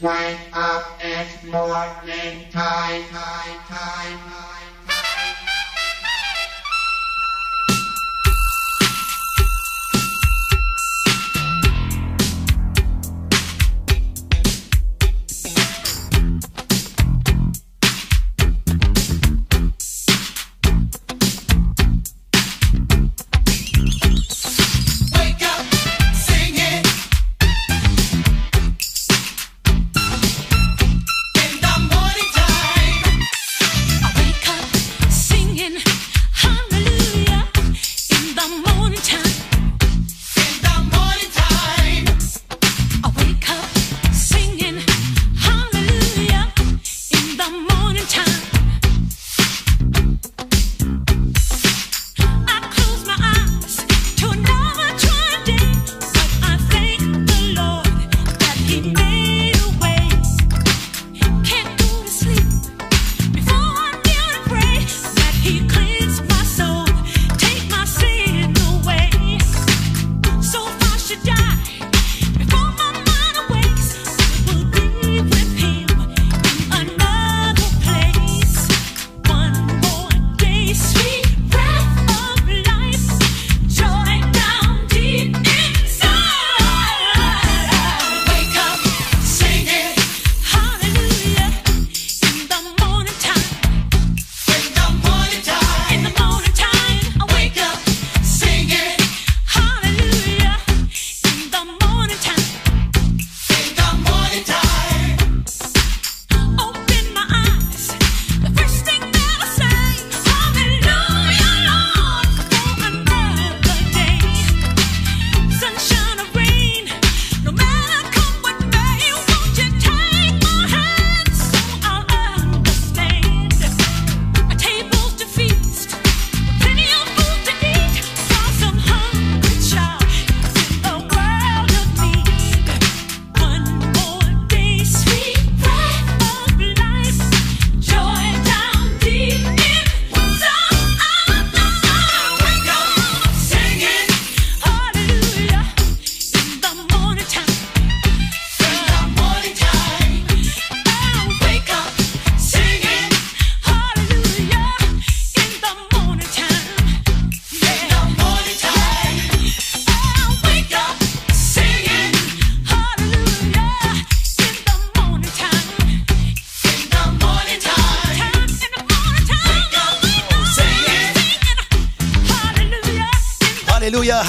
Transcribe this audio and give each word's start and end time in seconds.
Wake 0.00 0.46
up, 0.52 0.88
it's 0.98 1.42
morning 1.42 2.46
time, 2.50 3.06
time, 3.08 3.62
time, 3.66 4.18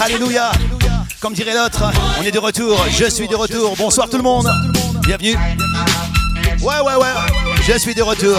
Alléluia. 0.03 0.51
Comme 1.21 1.33
dirait 1.33 1.53
l'autre, 1.53 1.81
on 2.19 2.23
est 2.23 2.31
de 2.31 2.39
retour, 2.39 2.77
je 2.91 3.05
suis 3.05 3.27
de 3.29 3.35
retour. 3.35 3.73
Bonsoir 3.77 4.09
tout 4.09 4.17
le 4.17 4.23
monde. 4.23 4.49
Bienvenue. 5.05 5.35
Ouais, 6.61 6.79
ouais, 6.85 6.95
ouais. 6.95 7.07
Je 7.65 7.77
suis 7.77 7.95
de 7.95 8.01
retour 8.01 8.37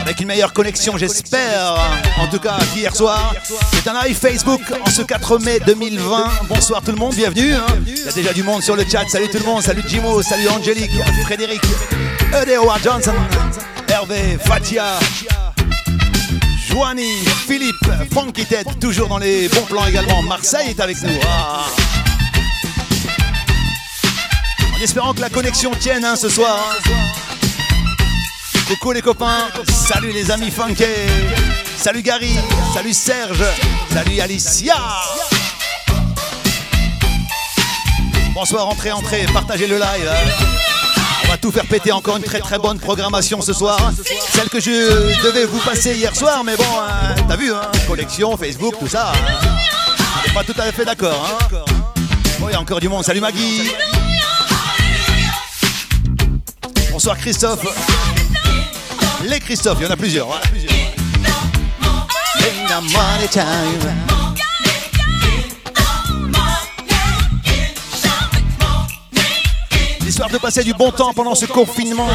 avec 0.00 0.20
une 0.20 0.26
meilleure 0.28 0.54
connexion, 0.54 0.96
j'espère. 0.96 1.74
En 2.18 2.26
tout 2.28 2.38
cas, 2.38 2.56
qu'hier 2.72 2.96
soir, 2.96 3.34
c'est 3.74 3.86
un 3.88 4.02
live 4.04 4.16
Facebook 4.16 4.62
en 4.84 4.88
ce 4.90 5.02
4 5.02 5.38
mai 5.40 5.60
2020. 5.66 6.24
Bonsoir 6.48 6.80
tout 6.82 6.92
le 6.92 6.96
monde, 6.98 7.14
bienvenue. 7.14 7.52
hein. 7.54 7.66
Il 7.86 7.98
y 8.06 8.08
a 8.08 8.12
déjà 8.12 8.32
du 8.32 8.42
monde 8.42 8.62
sur 8.62 8.74
le 8.76 8.84
chat. 8.90 9.06
Salut 9.08 9.28
tout 9.28 9.38
le 9.38 9.44
monde, 9.44 9.62
salut 9.62 9.82
Jimo, 9.86 10.22
salut 10.22 10.48
Angélique, 10.48 10.92
Frédéric, 11.24 11.60
Howard 12.32 12.82
Johnson, 12.82 13.14
Hervé, 13.88 14.38
Fatia, 14.42 14.98
Joanie, 16.72 17.22
Philippe, 17.46 17.84
Funky 18.14 18.46
Ted, 18.46 18.64
toujours 18.80 19.08
dans 19.08 19.18
les 19.18 19.48
bons 19.48 19.62
plans 19.66 19.86
également. 19.86 20.22
Marseille 20.22 20.70
est 20.70 20.80
avec 20.80 21.00
nous. 21.02 21.18
Ah. 21.26 21.66
En 24.78 24.82
espérant 24.82 25.12
que 25.12 25.20
la 25.20 25.28
connexion 25.28 25.70
tienne 25.78 26.04
hein, 26.04 26.16
ce 26.16 26.28
soir. 26.30 26.58
hein. 26.86 26.90
Coucou 28.66 28.92
les 28.92 29.02
copains, 29.02 29.48
salut 29.68 30.12
les 30.12 30.30
amis 30.30 30.50
funky, 30.50 30.84
salut 31.76 32.00
Gary, 32.02 32.34
salut 32.72 32.94
Serge, 32.94 33.44
salut 33.92 34.18
Alicia. 34.20 34.76
Bonsoir, 38.32 38.66
entrez, 38.68 38.92
entrez, 38.92 39.26
partagez 39.34 39.66
le 39.66 39.76
live. 39.76 40.08
hein. 40.10 40.61
Va 41.32 41.38
tout 41.38 41.50
faire 41.50 41.64
péter, 41.64 41.90
encore 41.92 42.18
une 42.18 42.22
très 42.22 42.40
très 42.40 42.58
bonne 42.58 42.78
programmation 42.78 43.40
ce 43.40 43.54
soir. 43.54 43.78
Celle 44.34 44.50
que 44.50 44.60
je 44.60 44.70
devais 45.24 45.46
vous 45.46 45.60
passer 45.60 45.94
hier 45.94 46.14
soir, 46.14 46.44
mais 46.44 46.54
bon, 46.56 46.64
hein, 46.78 47.14
t'as 47.26 47.36
vu, 47.36 47.50
hein, 47.54 47.70
collection, 47.88 48.36
Facebook, 48.36 48.74
tout 48.78 48.86
ça. 48.86 49.12
hein. 49.12 49.48
On 50.22 50.28
n'est 50.28 50.34
pas 50.34 50.44
tout 50.44 50.52
à 50.60 50.70
fait 50.72 50.84
d'accord. 50.84 51.26
Hein. 51.40 51.56
Oh, 52.42 52.48
il 52.48 52.52
y 52.52 52.54
a 52.54 52.60
encore 52.60 52.80
du 52.80 52.88
monde, 52.90 53.02
salut 53.02 53.20
Maggie. 53.22 53.72
Bonsoir 56.90 57.16
Christophe. 57.16 57.64
Les 59.24 59.40
Christophe, 59.40 59.78
il 59.80 59.84
y 59.84 59.88
en 59.88 59.90
a 59.92 59.96
plusieurs. 59.96 60.28
hein. 60.34 60.40
De 70.30 70.38
passer 70.38 70.64
du 70.64 70.72
bon 70.72 70.90
temps 70.90 71.12
pendant 71.12 71.34
ce 71.34 71.44
confinement. 71.44 72.08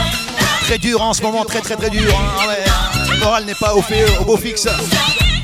Très 0.64 0.78
dur 0.80 1.02
en 1.02 1.14
ce 1.14 1.22
moment, 1.22 1.46
très 1.46 1.62
très 1.62 1.76
très 1.76 1.90
dur. 1.92 2.12
hein. 2.18 2.48
Ouais, 2.48 2.64
hein. 2.66 3.06
Le 3.12 3.18
moral 3.18 3.46
n'est 3.46 3.54
pas 3.56 3.76
au, 3.76 3.82
fait, 3.82 4.06
au 4.20 4.24
beau 4.26 4.38
fixe. 4.38 4.68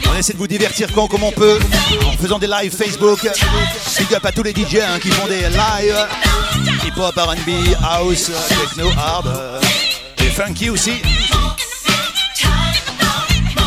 On 0.09 0.17
essaie 0.17 0.33
de 0.33 0.37
vous 0.39 0.47
divertir 0.47 0.87
quand 0.93 1.07
comme 1.07 1.23
on 1.23 1.31
peut, 1.31 1.59
en 2.07 2.11
faisant 2.17 2.39
des 2.39 2.47
lives 2.47 2.75
Facebook. 2.75 3.19
Big 3.99 4.13
up 4.15 4.25
à 4.25 4.31
tous 4.31 4.41
les 4.43 4.51
DJ 4.53 4.77
hein, 4.77 4.97
qui 4.99 5.09
font 5.11 5.27
des 5.27 5.41
lives. 5.41 6.07
Hip-hop, 6.85 7.15
R&B, 7.15 7.75
house, 7.83 8.31
techno, 8.49 8.89
hard. 8.97 9.27
euh, 9.27 9.59
et 10.19 10.29
funky 10.29 10.69
aussi. 10.71 10.93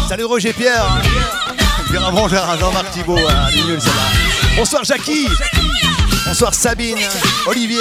Salut 0.08 0.24
Roger 0.24 0.52
Pierre. 0.52 0.84
hein. 0.84 1.52
Bien 1.90 2.02
avant 2.04 2.28
Jean-Marc 2.28 2.90
Thibault. 2.90 3.18
hein. 3.28 3.48
Bonsoir 4.56 4.82
Jackie. 4.84 5.28
Bonsoir 6.26 6.52
Sabine, 6.54 6.98
Olivier. 7.46 7.78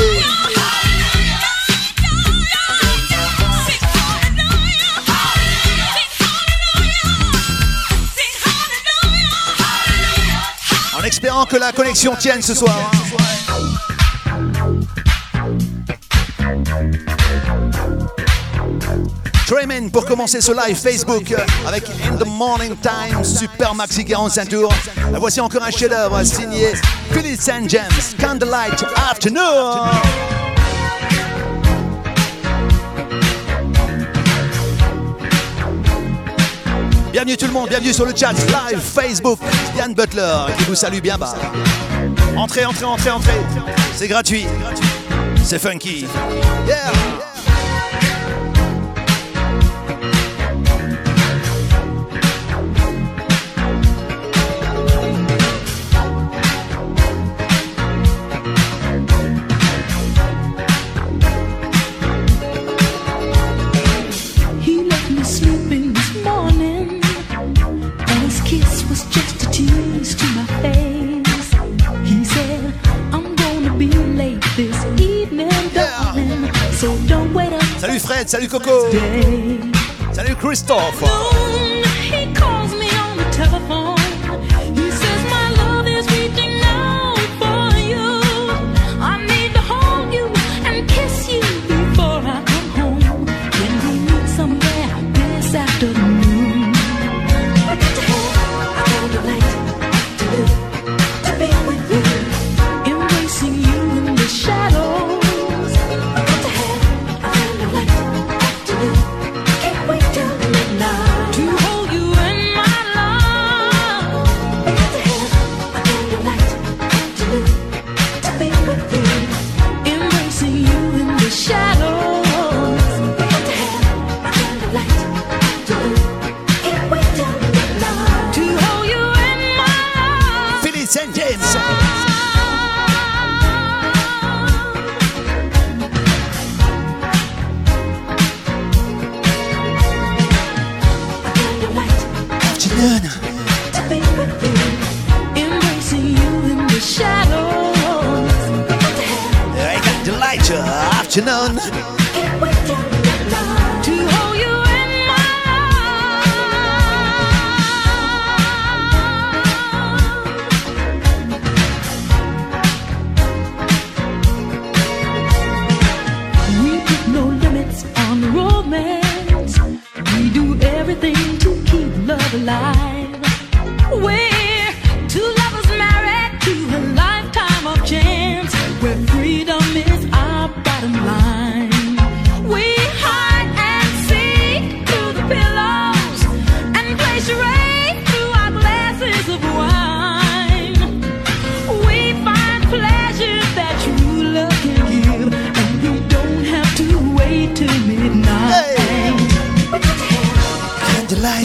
Espérant 11.15 11.45
que 11.45 11.55
la 11.55 11.71
connexion 11.71 12.13
tienne 12.19 12.41
ce 12.41 12.53
soir. 12.53 12.91
hein. 12.93 14.25
Trayman 19.47 19.89
pour 19.91 20.05
commencer 20.05 20.41
ce 20.41 20.51
live 20.51 20.75
Facebook 20.75 21.31
euh, 21.31 21.37
avec 21.65 21.85
In 22.05 22.17
the 22.17 22.27
Morning 22.27 22.75
Time, 22.81 23.23
super 23.23 23.73
maxi 23.73 24.03
45 24.03 24.49
tours. 24.49 24.73
Voici 25.13 25.39
encore 25.39 25.63
un 25.63 25.71
chef-d'œuvre 25.71 26.21
signé 26.23 26.73
Philip 27.13 27.39
St. 27.39 27.69
James, 27.69 28.17
Candlelight 28.19 28.83
Afternoon. 29.09 29.91
Bienvenue 37.15 37.37
tout 37.37 37.45
le 37.45 37.53
monde, 37.53 37.69
bienvenue 37.69 37.93
sur 37.93 38.05
le 38.05 38.13
chat 38.13 38.33
live 38.33 38.77
Facebook. 38.77 39.39
Yann 39.77 39.93
Butler 39.93 40.47
qui 40.57 40.65
vous 40.65 40.75
salue 40.75 40.99
bien 40.99 41.17
bas. 41.17 41.33
Entrez, 42.35 42.65
entrez, 42.65 42.83
entrez, 42.83 43.09
entrez. 43.09 43.39
C'est 43.95 44.09
gratuit. 44.09 44.45
C'est 45.41 45.57
funky. 45.57 46.07
Yeah. 46.67 47.14
Salut 78.25 78.47
Coco, 78.49 78.87
salut 80.11 80.35
Christophe. 80.35 81.74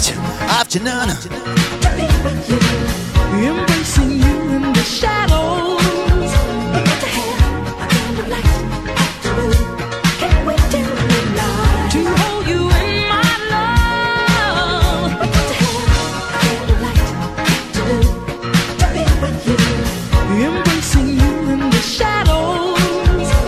Candlelight. 0.03 0.51
Afternoon. 0.61 1.11
Embracing 3.33 4.11
you 4.13 4.37
in 4.57 4.73
the 4.73 4.83
shadows. 4.83 5.81
To 11.91 11.99
hold 12.21 12.47
you 12.47 12.71
in 12.71 13.09
my 13.09 13.23
love. 13.51 15.11
Embracing 20.31 21.09
you 21.21 21.51
in 21.53 21.71
the 21.71 21.81
shadows. 21.83 22.79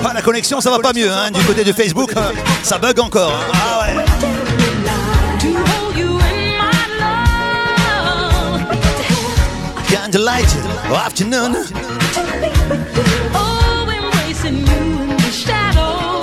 Ah, 0.04 0.12
la 0.14 0.22
connexion, 0.22 0.60
ça 0.60 0.70
va 0.70 0.78
pas 0.80 0.92
mieux 0.92 1.10
hein, 1.10 1.30
du 1.30 1.40
côté 1.44 1.64
de 1.64 1.72
Facebook. 1.72 2.12
euh, 2.16 2.32
Ça 2.62 2.78
bug 2.78 2.98
encore. 3.00 3.32
hein. 3.32 3.52
Ah 3.54 3.80
ouais. 3.82 4.01
Candlelight. 10.12 10.54
Afternoon. 10.92 11.54
Oh, 13.34 13.88
embracing 13.88 14.58
you 14.58 15.02
in 15.04 15.16
the 15.16 15.30
shadows. 15.32 16.22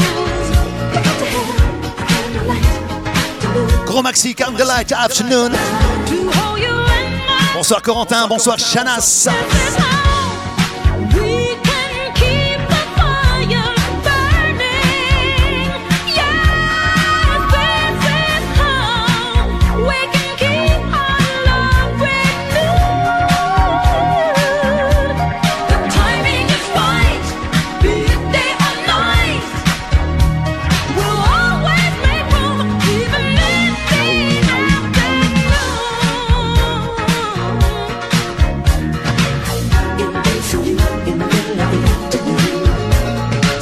Gros 3.87 4.03
maxi. 4.03 4.35
Afternoon. 4.91 5.53
You 6.07 6.29
in 6.29 7.17
my 7.25 7.51
Bonsoir 7.55 7.81
Corentin. 7.81 8.29
Bonsoir 8.29 8.57
Shanas. 8.57 9.27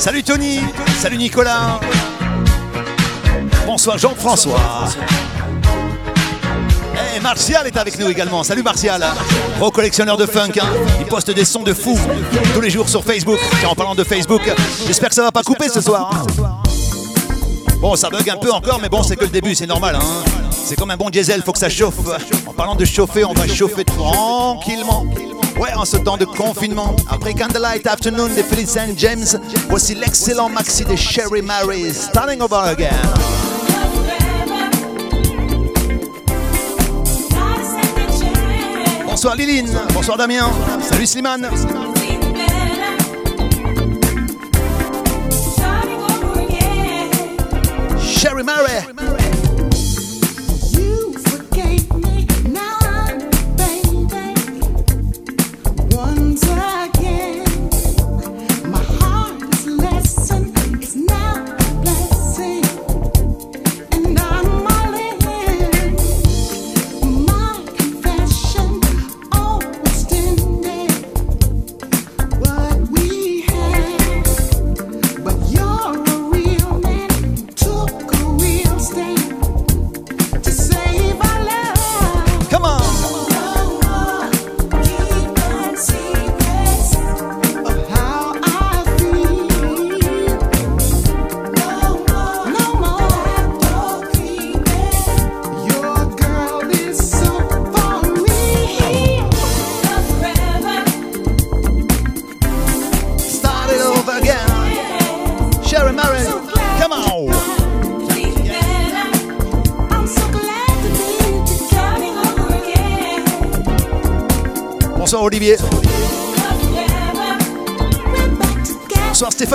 Salut 0.07 0.23
Tony. 0.23 0.61
Salut 1.01 1.17
Nicolas. 1.17 1.81
Bonsoir 3.65 3.97
Jean-François. 3.97 4.57
Eh, 7.13 7.19
Martial 7.19 7.67
est 7.67 7.75
avec 7.75 7.99
nous 7.99 8.07
également. 8.07 8.41
Salut 8.41 8.63
Martial. 8.63 9.05
Gros 9.59 9.69
collectionneur 9.69 10.15
de 10.15 10.25
funk. 10.25 10.53
hein. 10.61 10.67
Il 11.01 11.07
poste 11.07 11.31
des 11.31 11.43
sons 11.43 11.63
de 11.63 11.73
fou 11.73 11.99
tous 12.53 12.61
les 12.61 12.69
jours 12.69 12.87
sur 12.87 13.03
Facebook. 13.03 13.37
En 13.69 13.75
parlant 13.75 13.95
de 13.95 14.05
Facebook, 14.05 14.49
j'espère 14.87 15.09
que 15.09 15.15
ça 15.15 15.23
va 15.23 15.33
pas 15.33 15.43
couper 15.43 15.67
ce 15.67 15.81
soir. 15.81 16.09
hein. 16.13 16.25
Bon, 17.81 17.97
ça 17.97 18.09
bug 18.09 18.29
un 18.29 18.37
peu 18.37 18.53
encore, 18.53 18.79
mais 18.81 18.87
bon, 18.87 19.03
c'est 19.03 19.17
que 19.17 19.25
le 19.25 19.29
début, 19.29 19.55
c'est 19.55 19.67
normal. 19.67 19.97
hein. 19.97 20.23
C'est 20.51 20.77
comme 20.77 20.89
un 20.91 20.95
bon 20.97 21.09
diesel, 21.09 21.43
faut 21.43 21.51
que 21.51 21.59
ça 21.59 21.67
chauffe. 21.69 21.95
En 22.47 22.53
parlant 22.53 22.75
de 22.75 22.85
chauffer, 22.85 23.25
on 23.25 23.33
va 23.33 23.45
chauffer 23.45 23.83
tranquillement. 23.83 25.05
Ouais, 25.59 25.73
en 25.75 25.85
ce 25.85 25.97
temps 25.97 26.17
de 26.17 26.25
confinement, 26.25 26.95
après 27.09 27.33
Candlelight 27.33 27.87
Afternoon 27.87 28.27
de 28.27 28.43
Philip 28.43 28.67
St. 28.67 28.97
James, 28.97 29.25
voici 29.69 29.95
l'excellent 29.95 30.49
maxi 30.49 30.85
de 30.85 30.95
Sherry 30.95 31.41
Mary, 31.41 31.91
Starting 31.91 32.41
Over 32.41 32.69
Again. 32.69 32.89
Bonsoir 39.05 39.35
Liline, 39.35 39.69
bonsoir 39.93 40.17
Damien, 40.17 40.51
salut 40.79 41.07
Slimane. 41.07 41.49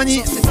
Together. 0.04 0.22
Bonsoir 0.24 0.41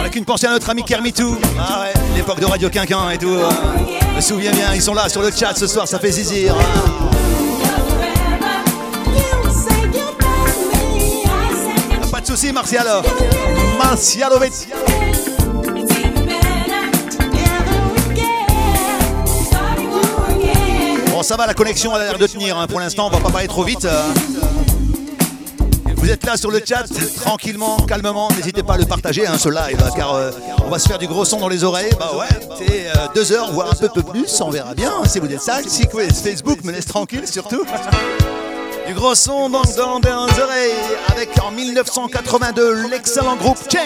Avec 0.00 0.16
une 0.16 0.24
pensée 0.24 0.46
à 0.46 0.50
notre 0.50 0.70
ami 0.70 0.82
Kermitou. 0.84 1.36
Ah 1.58 1.86
l'époque 2.14 2.40
de 2.40 2.46
Radio 2.46 2.70
Quinquin 2.70 3.10
et 3.10 3.18
tout. 3.18 3.36
Je 4.10 4.16
me 4.16 4.20
souviens 4.20 4.52
bien, 4.52 4.72
ils 4.74 4.80
sont 4.80 4.94
là 4.94 5.08
sur 5.08 5.20
le 5.20 5.30
chat 5.30 5.54
ce 5.54 5.66
soir, 5.66 5.86
ça 5.86 5.98
fait 5.98 6.10
zizir. 6.12 6.54
Pas 12.10 12.20
de 12.20 12.26
soucis, 12.26 12.52
Martial. 12.52 12.86
Martialovic. 13.78 14.52
Bon, 21.10 21.22
ça 21.22 21.36
va, 21.36 21.46
la 21.46 21.54
connexion 21.54 21.94
a 21.94 21.98
l'air 21.98 22.18
de 22.18 22.26
tenir. 22.26 22.58
hein. 22.58 22.66
Pour 22.66 22.80
l'instant, 22.80 23.06
on 23.06 23.10
va 23.10 23.20
pas 23.20 23.30
parler 23.30 23.48
trop 23.48 23.64
vite. 23.64 23.84
euh. 23.84 24.12
Vous 26.06 26.12
êtes 26.12 26.24
là 26.24 26.36
sur 26.36 26.52
le 26.52 26.62
chat, 26.64 26.84
tranquillement, 27.16 27.78
calmement. 27.78 28.28
N'hésitez 28.30 28.62
pas 28.62 28.74
à 28.74 28.76
le 28.76 28.84
partager, 28.84 29.26
hein, 29.26 29.36
ce 29.36 29.48
live, 29.48 29.76
car 29.96 30.14
euh, 30.14 30.30
on 30.64 30.70
va 30.70 30.78
se 30.78 30.86
faire 30.86 30.98
du 30.98 31.08
gros 31.08 31.24
son 31.24 31.40
dans 31.40 31.48
les 31.48 31.64
oreilles. 31.64 31.90
Bah 31.98 32.12
ouais, 32.16 32.28
c'est 32.56 32.86
euh, 32.86 33.08
deux 33.12 33.32
heures, 33.32 33.50
voire 33.50 33.72
un 33.72 33.74
peu, 33.74 33.88
plus. 34.04 34.40
On 34.40 34.50
verra 34.50 34.72
bien 34.76 34.92
si 35.04 35.18
vous 35.18 35.26
êtes 35.26 35.40
sage. 35.40 35.64
Si 35.66 35.82
Facebook 35.88 36.62
me 36.62 36.70
laisse 36.70 36.86
tranquille, 36.86 37.26
surtout. 37.26 37.66
Du 38.86 38.94
gros 38.94 39.16
son 39.16 39.50
donc 39.50 39.66
dans, 39.74 39.98
dans 39.98 40.26
les 40.26 40.40
oreilles, 40.40 40.74
avec 41.08 41.30
en 41.42 41.50
1982 41.50 42.88
l'excellent 42.88 43.34
groupe 43.34 43.58
Change. 43.68 43.82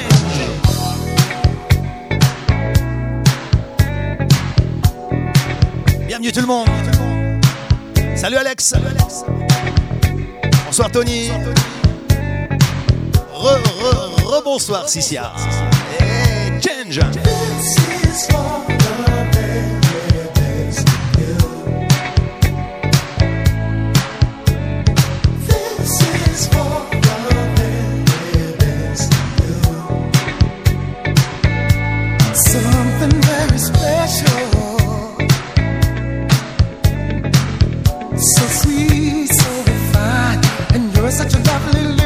Bienvenue 6.07 6.33
tout 6.33 6.43
le 6.43 6.47
monde. 6.47 6.69
Salut 8.15 8.37
Alex. 8.37 8.75
Bonsoir 10.67 10.91
Tony. 10.93 11.31
Re, 13.43 13.55
re, 13.55 14.37
re 14.37 14.43
bonsoir 14.45 14.87
Cicia. 14.87 15.33
Et 15.99 16.61
change. 16.61 17.01
Such 41.11 41.35
a 41.35 42.00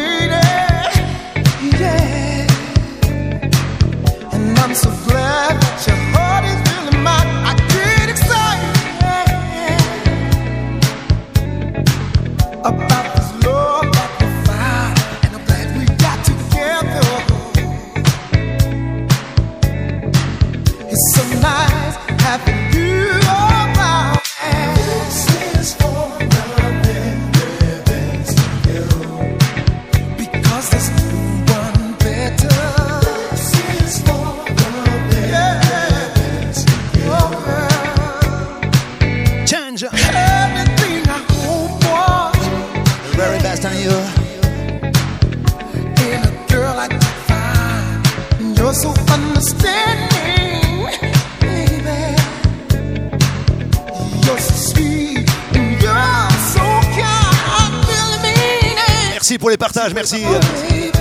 it. 59.56 59.94
Merci 59.94 60.93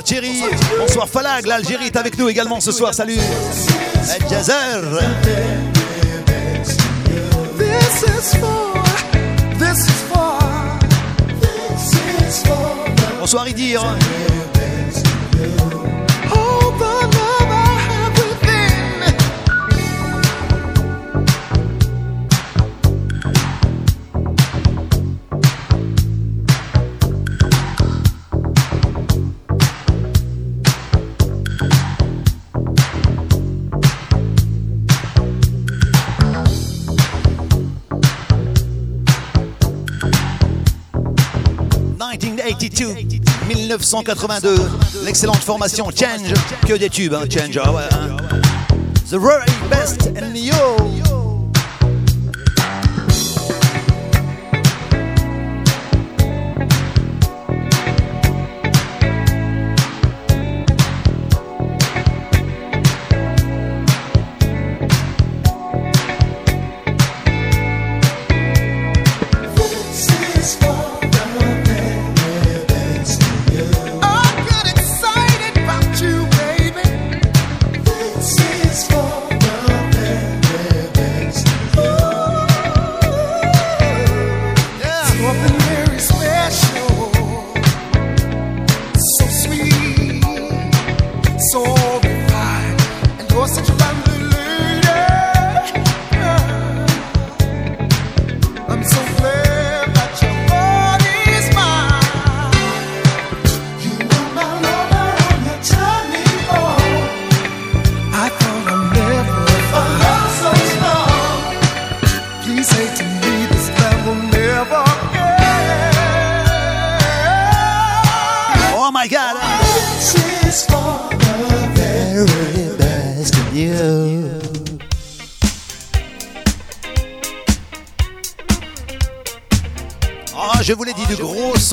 Bonsoir 0.00 0.22
Thierry. 0.22 0.42
Bonsoir 0.78 1.08
Falag. 1.08 1.44
L'Algérie 1.44 1.86
est 1.86 1.96
avec 1.96 2.16
nous 2.16 2.28
également 2.30 2.58
ce 2.60 2.72
soir. 2.72 2.94
Salut. 2.94 3.18
Bonsoir 13.20 13.48
Idir. 13.48 13.82
1982, 42.22 42.94
1982, 43.48 44.58
l'excellente 45.04 45.38
formation 45.38 45.90
Change, 45.90 46.32
que 46.66 46.74
des 46.74 46.90
tubes, 46.90 47.14
hein, 47.14 47.24
Change, 47.30 47.58
ah 47.62 47.72
ouais, 47.72 47.82
hein. 47.92 48.16
The 49.10 49.16
Very 49.16 49.46
Best 49.70 50.08
and 50.16 50.34
Yo. 50.34 50.99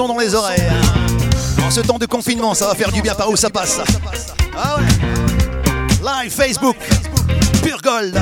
dans 0.08 0.18
les 0.18 0.34
oreilles. 0.34 0.64
En 1.66 1.70
ce 1.70 1.82
temps 1.82 1.98
de 1.98 2.06
confinement, 2.06 2.54
ça 2.54 2.68
va 2.68 2.76
faire 2.76 2.92
du 2.92 3.02
bien 3.02 3.14
par 3.14 3.30
où 3.30 3.36
ça 3.36 3.50
passe. 3.50 3.80
Ah 4.58 4.78
Live 6.02 6.32
Facebook, 6.32 6.78
pur 7.62 7.80
gold. 7.82 8.18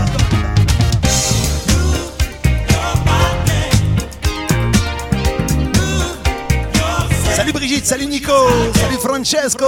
Salut 7.36 7.52
Brigitte, 7.52 7.86
salut 7.86 8.08
Nico, 8.08 8.34
salut 8.76 8.98
Francesco. 8.98 9.67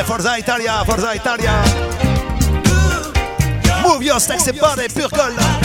Eh, 0.00 0.04
Forza 0.04 0.38
Italia, 0.38 0.82
Forza 0.84 1.14
Italia. 1.14 1.52
Move 3.86 4.02
your 4.02 4.20
sexy 4.20 4.52
body, 4.52 4.88
pure 4.92 5.10
gold. 5.10 5.63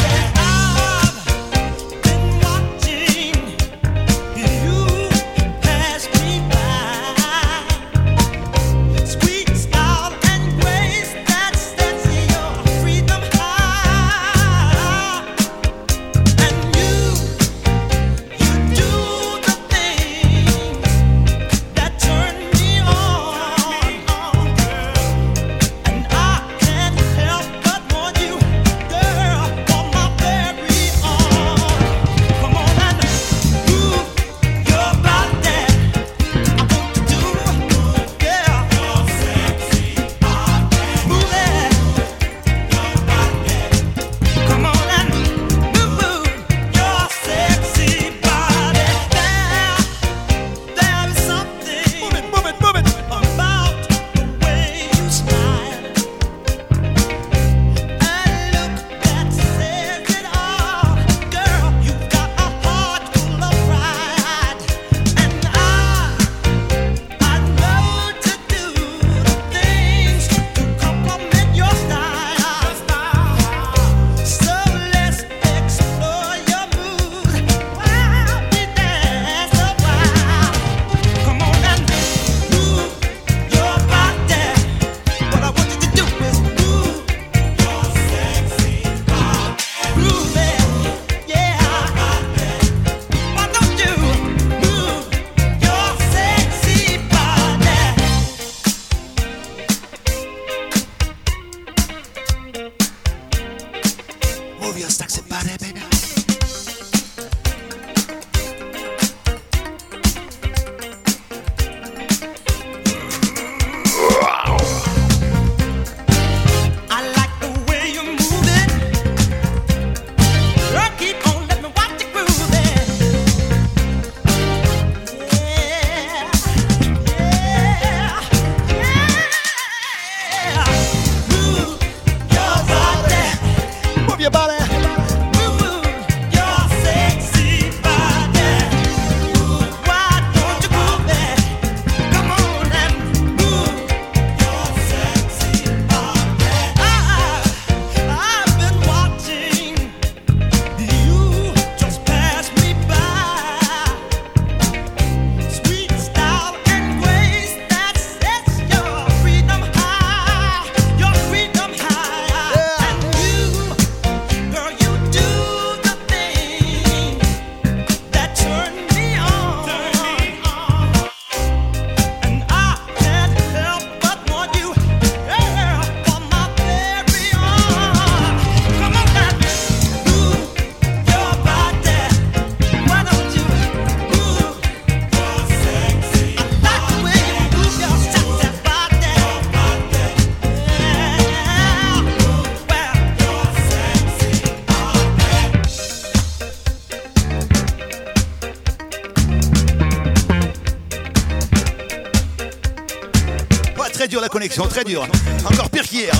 Très 204.67 204.83
dur. 204.83 205.07
Encore 205.45 205.69
pire 205.69 205.83
qu'hier. 205.83 206.11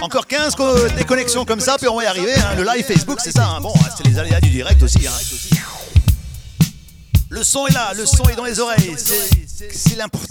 Encore 0.00 0.26
15 0.26 0.54
co- 0.54 0.88
déconnexions 0.96 1.44
comme 1.44 1.60
ça, 1.60 1.76
puis 1.78 1.88
on 1.88 1.96
va 1.96 2.04
y 2.04 2.06
arriver. 2.06 2.34
hein. 2.34 2.54
Le 2.56 2.64
live 2.64 2.84
Facebook, 2.84 3.18
c'est 3.22 3.32
ça. 3.32 3.46
hein. 3.48 3.60
Bon, 3.60 3.72
c'est 3.96 4.06
les 4.06 4.18
aléas 4.18 4.40
du 4.40 4.50
direct 4.50 4.82
aussi. 4.82 5.06
hein. 5.06 5.10
Le 7.30 7.42
son 7.42 7.66
est 7.66 7.72
là, 7.74 7.92
le 7.96 8.06
son 8.06 8.22
est 8.28 8.36
dans 8.36 8.44
les 8.44 8.60
oreilles. 8.60 8.94
C'est 8.96 9.96
l'important. 9.96 10.28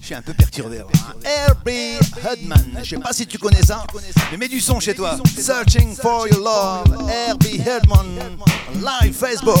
Je 0.00 0.06
suis 0.06 0.14
un 0.14 0.22
peu 0.22 0.34
perturbé. 0.34 0.78
hein. 0.80 1.12
Herbie 1.24 1.98
Hudman. 2.24 2.64
Je 2.82 2.90
sais 2.90 2.96
pas 2.98 3.12
si 3.12 3.26
tu 3.26 3.38
connais 3.38 3.62
ça, 3.62 3.84
mais 4.30 4.36
mets 4.36 4.48
du 4.48 4.60
son 4.60 4.78
chez 4.80 4.94
toi. 4.94 5.16
Searching 5.38 5.94
for 5.96 6.26
your 6.28 6.40
love. 6.40 7.08
Herbie 7.08 7.58
Hudman. 7.60 8.06
Live 8.74 9.14
Facebook. 9.14 9.60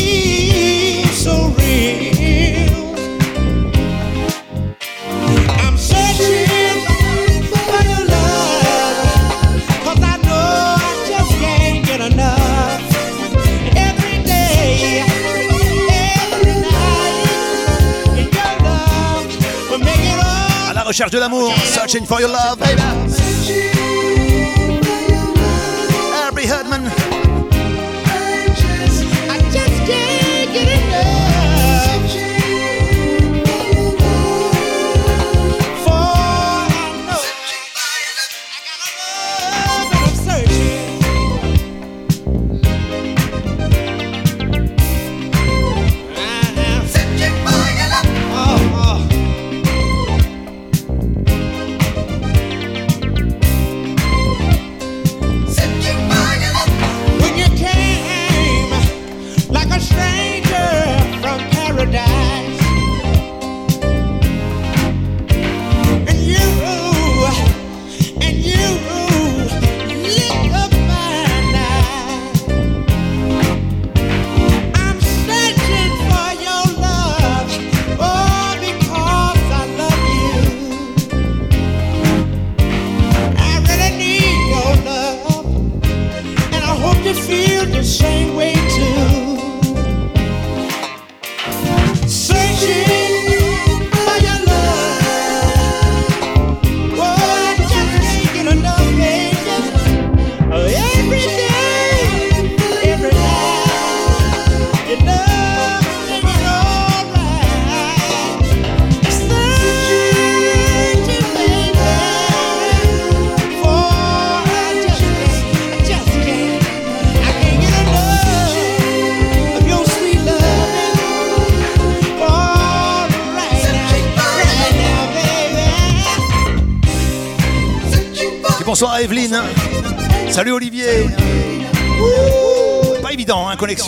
recherche 20.91 21.11
de 21.11 21.19
l'amour. 21.19 21.53
Searching 21.63 22.05
for 22.05 22.19
your 22.19 22.29
love, 22.29 22.59
baby. 22.59 23.00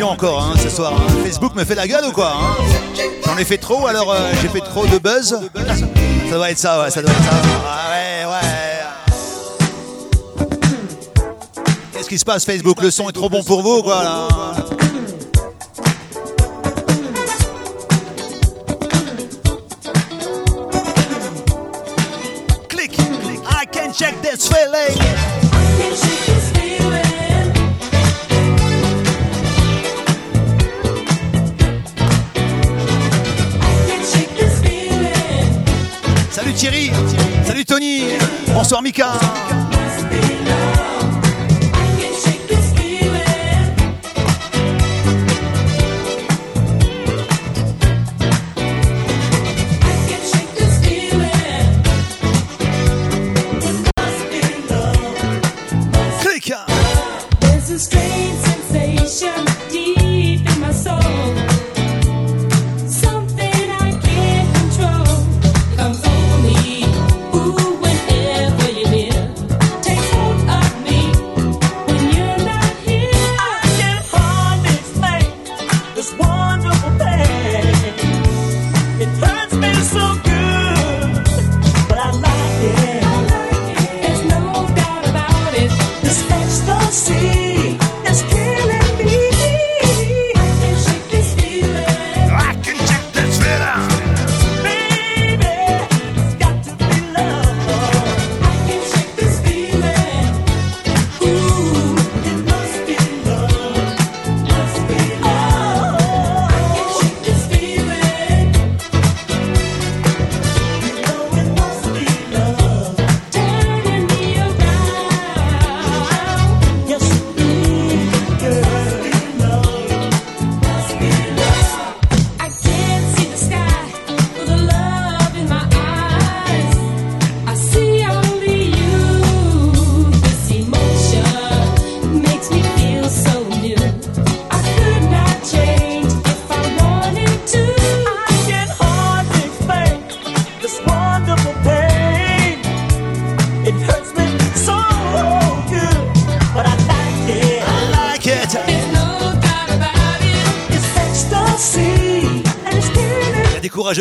Encore 0.03 0.43
hein, 0.43 0.53
ce 0.61 0.69
soir. 0.69 0.93
hein. 0.93 1.01
Facebook 1.23 1.55
me 1.55 1.63
fait 1.65 1.75
la 1.75 1.87
gueule 1.87 2.05
ou 2.05 2.11
quoi 2.11 2.33
hein 2.35 2.55
J'en 3.25 3.37
ai 3.37 3.45
fait 3.45 3.57
trop, 3.57 3.85
alors 3.87 4.11
euh, 4.11 4.31
j'ai 4.41 4.47
fait 4.47 4.61
trop 4.61 4.85
de 4.85 4.97
buzz. 4.97 5.37
Ça 6.29 6.35
doit 6.35 6.51
être 6.51 6.57
ça, 6.57 6.81
ouais, 6.81 6.89
ça 6.89 7.01
doit 7.01 7.11
être 7.11 7.23
ça. 7.23 7.31
Ah 7.67 7.91
ouais, 7.91 8.25
ouais. 8.31 8.39
Qu'est-ce 11.93 12.09
qui 12.09 12.17
se 12.19 12.25
passe 12.25 12.45
Facebook? 12.45 12.81
Le 12.81 12.91
son 12.91 13.09
est 13.09 13.13
trop 13.13 13.29
bon 13.29 13.43
pour 13.43 13.61
vous 13.61 13.77
ou 13.79 13.83
quoi 13.83 14.03
là 14.03 14.27
Click, 22.69 22.97
I 23.45 23.65
can 23.71 23.93
check 23.93 24.19
this 24.21 24.47
feeling. 24.47 24.97
Bonsoir 38.53 38.81
Mika. 38.81 39.62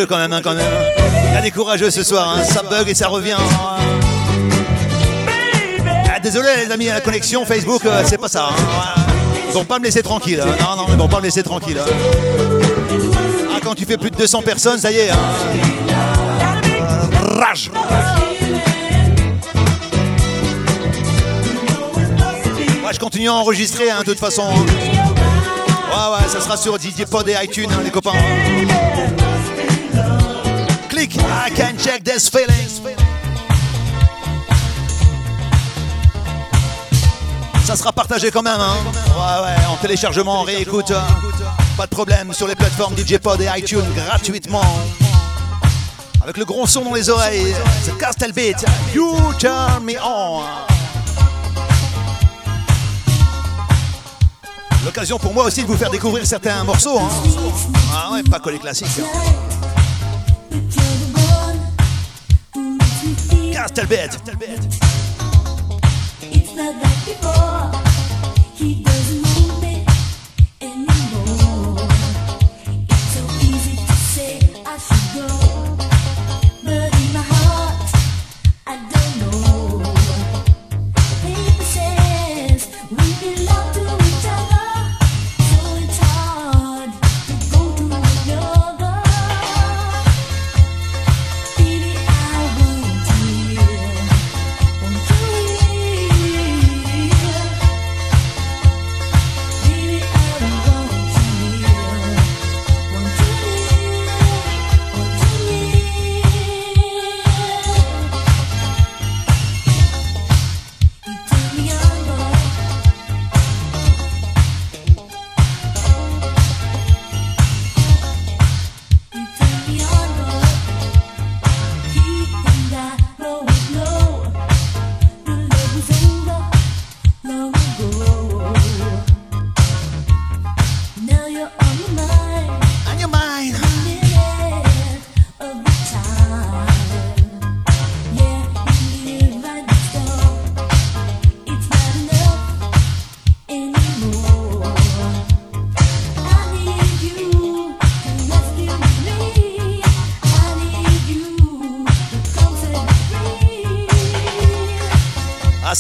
Quand 0.09 0.18
même, 0.18 0.33
hein, 0.33 0.40
quand 0.42 0.55
même. 0.55 0.64
Il 1.28 1.35
y 1.35 1.37
a 1.37 1.40
des 1.40 1.50
courageux 1.50 1.90
ce 1.90 2.02
soir, 2.02 2.35
hein. 2.37 2.42
ça 2.44 2.62
bug 2.62 2.88
et 2.88 2.94
ça 2.94 3.09
revient. 3.09 3.37
Ah, 6.14 6.20
désolé 6.20 6.48
les 6.64 6.70
amis, 6.72 6.87
la 6.87 7.00
connexion 7.00 7.44
Facebook, 7.44 7.85
euh, 7.87 8.02
c'est 8.07 8.18
pas 8.18 8.28
ça. 8.28 8.48
hein. 8.50 9.02
Ils 9.48 9.55
vont 9.55 9.64
pas 9.64 9.78
me 9.78 9.85
laisser 9.85 10.02
tranquille. 10.02 10.40
hein. 10.42 10.55
Non, 10.61 10.76
non, 10.76 10.87
ils 10.88 10.96
vont 10.96 11.09
pas 11.09 11.18
me 11.18 11.24
laisser 11.24 11.42
tranquille. 11.42 11.78
hein. 11.78 11.90
Ah, 13.55 13.59
quand 13.62 13.74
tu 13.74 13.85
fais 13.85 13.96
plus 13.96 14.11
de 14.11 14.16
200 14.16 14.42
personnes, 14.42 14.78
ça 14.78 14.90
y 14.90 14.96
est. 14.96 15.11
hein. 15.11 15.16
Rage. 17.38 17.70
Je 22.92 22.98
continue 22.98 23.28
à 23.31 23.33
enregistrer, 23.35 23.90
hein, 23.90 24.00
de 24.00 24.05
toute 24.05 24.18
façon. 24.18 24.42
hein. 24.42 24.66
Ouais, 25.90 26.16
ouais, 26.24 26.28
ça 26.28 26.40
sera 26.42 26.57
sur 26.59 26.78
DJ 26.78 27.07
Pod 27.11 27.26
et 27.26 27.35
iTunes, 27.42 27.68
hein, 27.72 27.81
les 27.83 27.90
copains. 27.90 28.12
I 31.04 31.50
can 31.56 31.76
check 31.78 32.04
this 32.04 32.28
feeling. 32.28 32.68
Ça 37.64 37.74
sera 37.76 37.90
partagé 37.92 38.30
quand 38.30 38.42
même, 38.42 38.60
hein. 38.60 38.76
Ouais, 38.84 39.44
ouais, 39.44 39.66
en 39.68 39.76
téléchargement, 39.76 40.40
en 40.40 40.42
réécoute. 40.42 40.92
hein. 40.92 41.02
Pas 41.76 41.86
de 41.86 41.90
problème 41.90 42.32
sur 42.32 42.46
les 42.46 42.54
plateformes 42.54 42.94
DJ 42.96 43.18
Pod 43.18 43.40
et 43.40 43.48
iTunes 43.58 43.84
gratuitement. 43.96 44.62
Avec 46.22 46.36
le 46.36 46.44
gros 46.44 46.66
son 46.68 46.82
dans 46.82 46.94
les 46.94 47.08
oreilles, 47.10 47.52
c'est 47.82 47.96
Castle 47.98 48.32
Beat. 48.32 48.64
You 48.94 49.16
turn 49.40 49.82
me 49.84 49.94
on. 50.04 50.42
L'occasion 54.84 55.18
pour 55.18 55.32
moi 55.34 55.44
aussi 55.44 55.62
de 55.62 55.66
vous 55.66 55.76
faire 55.76 55.90
découvrir 55.90 56.24
certains 56.26 56.62
morceaux. 56.62 56.98
hein. 56.98 57.08
Ah 57.92 58.12
ouais, 58.12 58.22
pas 58.22 58.38
que 58.38 58.50
les 58.50 58.58
classiques. 58.60 58.86
hein. 59.00 59.71
Castle 63.62 63.87
Beat. 63.87 64.18
It's 66.20 66.53
not 66.57 66.75
like 66.83 67.05
before. 67.07 67.70
He 68.57 68.91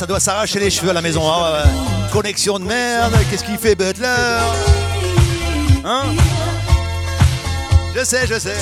ça 0.02 0.06
doit 0.06 0.18
s'arracher 0.18 0.58
les 0.58 0.68
cheveux 0.68 0.90
à 0.90 0.94
la 0.94 1.00
maison. 1.00 1.22
Ouais. 1.22 1.62
Connexion 2.10 2.58
de 2.58 2.64
merde. 2.64 3.14
Qu'est-ce 3.30 3.44
qu'il 3.44 3.56
fait, 3.56 3.76
Butler 3.76 4.08
Hein 5.84 6.06
Je 7.94 8.04
sais, 8.04 8.26
je 8.26 8.36
sais. 8.36 8.56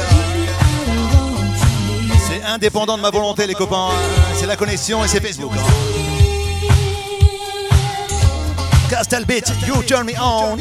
C'est 2.29 2.45
indépendant 2.45 2.99
de 2.99 3.03
ma 3.03 3.09
volonté, 3.09 3.47
les 3.47 3.55
copains. 3.55 3.89
C'est 4.35 4.45
la 4.45 4.57
connexion 4.57 5.03
et 5.03 5.09
c'est 5.09 5.27
Facebook. 5.27 5.53
Castle 8.91 9.25
Beat, 9.25 9.51
you 9.67 9.83
turn 9.85 10.05
me 10.05 10.13
on. 10.21 10.59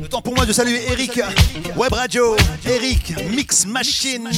Le 0.00 0.08
temps 0.08 0.22
pour 0.22 0.34
moi 0.34 0.46
de 0.46 0.52
saluer 0.52 0.80
Eric, 0.90 1.20
Web 1.76 1.92
Radio, 1.92 2.36
Eric, 2.66 3.14
Mix 3.30 3.66
Machine. 3.66 4.28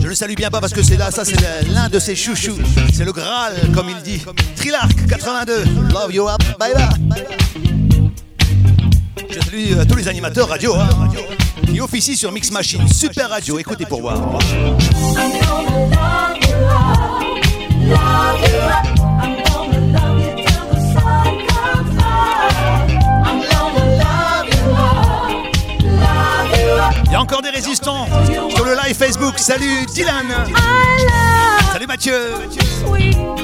Je 0.00 0.06
le 0.08 0.14
salue 0.14 0.34
bien 0.34 0.50
pas 0.50 0.60
parce 0.60 0.72
que 0.72 0.82
c'est 0.82 0.96
là, 0.96 1.10
ça 1.10 1.24
c'est 1.24 1.40
l'un 1.72 1.88
de 1.88 1.98
ses 1.98 2.14
chouchous. 2.16 2.56
C'est 2.92 3.04
le 3.04 3.12
Graal, 3.12 3.54
comme 3.74 3.88
il 3.88 4.02
dit. 4.02 4.22
Trilark 4.56 5.06
82, 5.08 5.64
Love 5.92 6.14
You 6.14 6.28
Up, 6.28 6.42
bye 6.58 6.72
bye. 6.74 6.88
Je 9.28 9.40
salue 9.40 9.72
euh, 9.72 9.84
tous 9.84 9.96
les 9.96 10.08
animateurs 10.08 10.48
radio 10.48 10.74
hein, 10.74 10.88
qui 11.66 11.80
officient 11.80 12.16
sur 12.16 12.32
Mix 12.32 12.50
Machine. 12.50 12.88
Super 12.88 13.30
radio, 13.30 13.58
écoutez 13.58 13.86
pour 13.86 14.00
voir. 14.00 14.16
Love 17.88 18.40
you 18.42 18.60
up, 18.60 18.95
sur 27.86 28.64
le 28.64 28.74
live 28.84 28.96
Facebook. 28.96 29.34
Salut 29.38 29.86
Dylan. 29.86 30.26
Salut 31.72 31.86
Mathieu. 31.86 33.35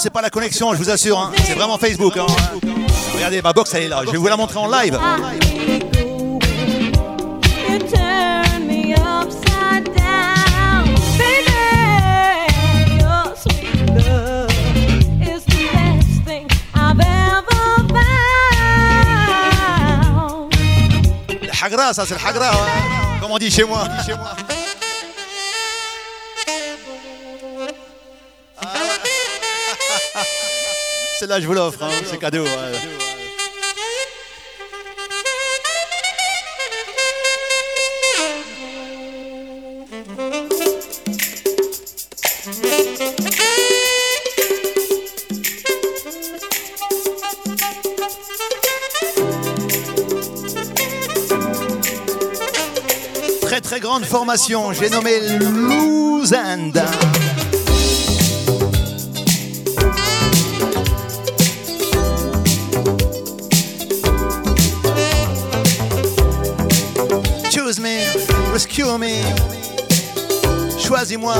C'est 0.00 0.10
pas 0.10 0.20
la 0.20 0.28
connexion 0.28 0.72
je 0.74 0.78
vous 0.78 0.90
assure 0.90 1.18
hein. 1.18 1.32
c'est 1.46 1.54
vraiment 1.54 1.78
facebook 1.78 2.18
hein. 2.18 2.26
regardez 3.14 3.40
ma 3.40 3.52
box 3.54 3.72
elle 3.74 3.84
est 3.84 3.88
là. 3.88 4.02
Je 4.04 4.10
vais 4.10 4.18
vous 4.18 4.26
la 4.26 4.36
montrer 4.36 4.58
en 4.58 4.68
live. 4.68 4.98
الحقراء 21.64 21.90
اساس 21.90 22.12
الحقراء 22.12 22.54
comme 23.20 23.30
on 23.30 23.38
dit 23.38 23.50
chez 23.50 23.64
moi. 23.64 23.88
Ah. 28.60 28.76
Celle-là 31.18 31.40
je 31.40 31.46
vous 31.46 31.54
l'offre 31.54 31.82
hein, 31.82 31.90
c'est 32.04 32.18
cadeau. 32.18 32.44
grande 53.94 54.06
formation, 54.06 54.72
j'ai 54.72 54.90
nommé 54.90 55.20
Louzand. 55.38 56.72
Choose 67.52 67.78
me, 67.78 68.52
rescue 68.52 68.82
me, 68.98 69.22
choisis-moi 70.80 71.36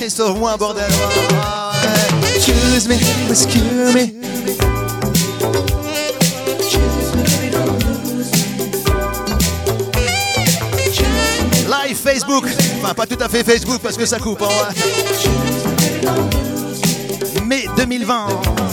et 0.00 0.08
sauve-moi, 0.08 0.56
bordel. 0.56 0.84
Choose 2.38 2.86
me, 2.86 2.94
rescue 3.28 3.58
me. 3.58 4.13
Facebook. 12.14 12.44
Enfin, 12.80 12.94
pas 12.94 13.06
tout 13.06 13.18
à 13.20 13.28
fait 13.28 13.42
Facebook 13.42 13.80
parce 13.82 13.96
que 13.96 14.06
ça 14.06 14.20
coupe. 14.20 14.40
Hein. 14.42 14.68
Mai 17.44 17.66
2020. 17.76 18.63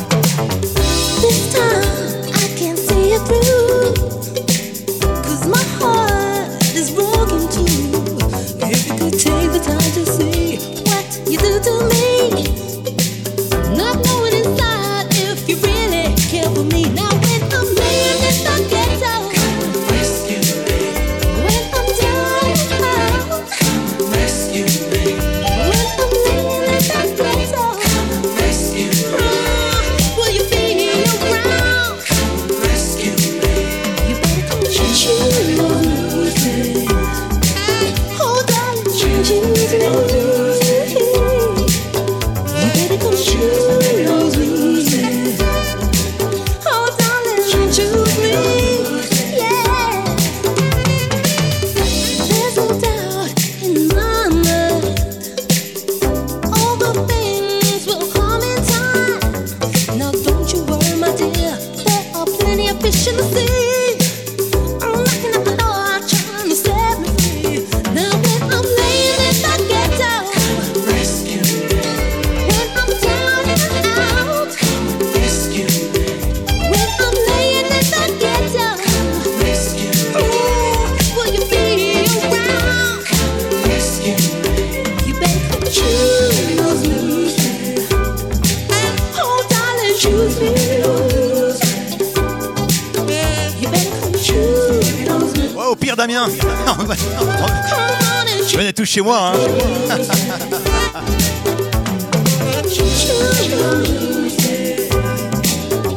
chez 98.92 99.00
moi. 99.00 99.32
Hein. 99.34 99.40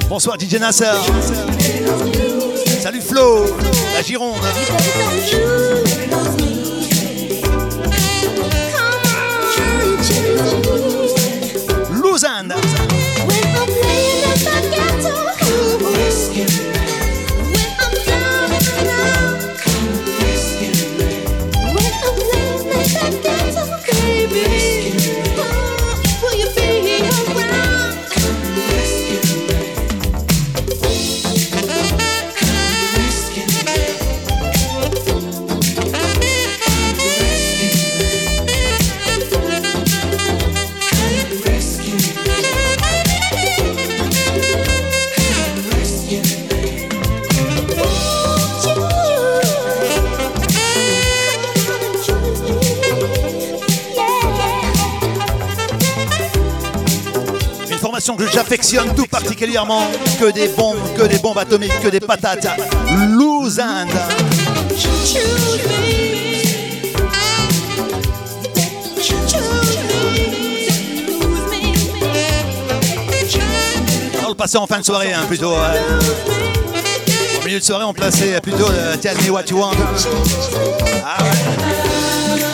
Bonsoir 0.08 0.36
DJ 0.38 0.60
Nasser. 0.60 0.92
Salut 2.80 3.00
Flo, 3.00 3.46
la 3.96 4.02
Gironde. 4.02 4.36
Lausanne. 12.00 12.54
tout 58.96 59.06
particulièrement. 59.06 59.82
Que 60.20 60.30
des 60.30 60.48
bombes, 60.48 60.76
que 60.96 61.02
des 61.04 61.18
bombes 61.18 61.38
atomiques, 61.38 61.80
que 61.82 61.88
des 61.88 62.00
patates. 62.00 62.46
Lousand. 63.10 63.86
On 74.24 74.28
le 74.28 74.34
passait 74.34 74.58
en 74.58 74.66
fin 74.66 74.78
de 74.78 74.84
soirée, 74.84 75.12
hein, 75.12 75.24
plutôt. 75.26 75.52
Au 75.52 77.44
milieu 77.44 77.58
de 77.58 77.64
soirée, 77.64 77.84
on 77.84 77.92
plaçait 77.92 78.40
plutôt 78.40 78.68
le 78.68 78.96
Tell 78.98 79.16
Me 79.18 79.30
What 79.30 79.44
You 79.50 79.58
Want. 79.58 79.72
Ah 81.04 81.22
ouais. 81.22 82.53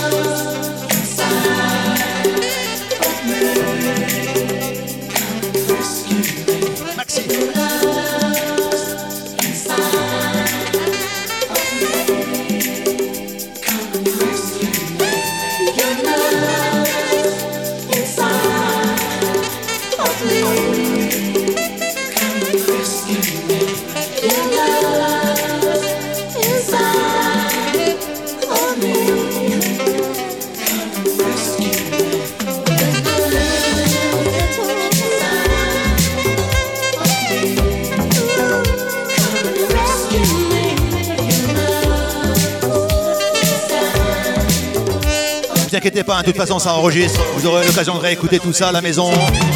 De 46.20 46.26
toute 46.26 46.36
façon 46.36 46.58
ça 46.58 46.74
enregistre. 46.74 47.20
Vous 47.36 47.46
aurez 47.46 47.66
l'occasion 47.66 47.94
de 47.94 48.00
réécouter 48.00 48.38
tout 48.38 48.52
ça 48.52 48.68
à 48.68 48.72
la 48.72 48.80
maison 48.80 49.10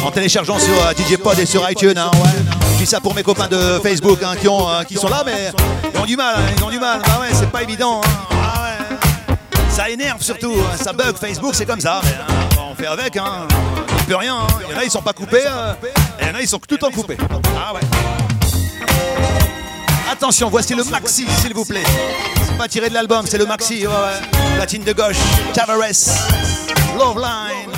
en 0.05 0.11
téléchargeant 0.11 0.59
sur 0.59 0.73
euh, 0.85 0.93
DJ 0.93 1.17
Pod 1.17 1.37
et 1.39 1.45
sur 1.45 1.69
iTunes. 1.69 1.97
hein. 1.97 2.11
Je 2.73 2.77
dis 2.79 2.85
ça 2.85 2.99
pour 2.99 3.13
mes 3.15 3.23
copains 3.23 3.47
de 3.47 3.79
Facebook 3.81 4.19
hein, 4.23 4.35
qui, 4.39 4.47
ont, 4.47 4.69
euh, 4.69 4.83
qui 4.83 4.95
sont 4.95 5.07
là, 5.07 5.23
mais 5.25 5.51
ils 5.93 5.99
ont 5.99 6.05
du 6.05 6.15
mal. 6.17 6.35
hein, 6.37 6.53
ils 6.57 6.63
ont 6.63 6.69
du 6.69 6.79
mal. 6.79 6.99
Bah 7.05 7.19
ouais, 7.21 7.27
c'est 7.33 7.49
pas 7.49 7.63
évident. 7.63 8.01
hein. 8.03 8.35
Ah. 8.43 8.55
Ça 9.69 9.89
énerve 9.89 10.21
surtout. 10.21 10.53
hein, 10.57 10.77
Ça 10.81 10.93
bug. 10.93 11.15
Facebook, 11.17 11.53
c'est 11.55 11.65
comme 11.65 11.79
ça. 11.81 12.01
Hein, 12.03 12.33
on 12.71 12.75
fait 12.75 12.87
avec. 12.87 13.15
Hein. 13.17 13.47
On 13.99 14.03
peut 14.05 14.15
rien. 14.15 14.35
hein. 14.35 14.47
Il 14.69 14.73
y 14.73 14.77
en 14.77 14.79
a, 14.79 14.83
ils 14.83 14.91
sont 14.91 15.01
pas 15.01 15.13
coupés. 15.13 15.43
euh, 15.45 15.73
il 16.21 16.27
y 16.27 16.31
en 16.31 16.35
a, 16.35 16.41
ils 16.41 16.47
sont 16.47 16.59
tout 16.59 16.83
en 16.85 16.91
coupés. 16.91 17.17
Ah 17.57 17.73
ouais. 17.73 17.81
Attention, 20.11 20.49
voici 20.49 20.75
le 20.75 20.83
maxi, 20.85 21.25
s'il 21.41 21.53
vous 21.53 21.65
plaît. 21.65 21.83
C'est 22.45 22.57
pas 22.57 22.67
tiré 22.67 22.89
de 22.89 22.93
l'album, 22.93 23.25
c'est 23.27 23.37
le 23.37 23.45
maxi. 23.45 23.85
Ouais, 23.85 23.93
ouais. 23.93 24.34
Platine 24.55 24.83
de 24.83 24.93
gauche, 24.93 25.17
Tavares, 25.53 26.15
Love 26.97 27.17
Line. 27.17 27.69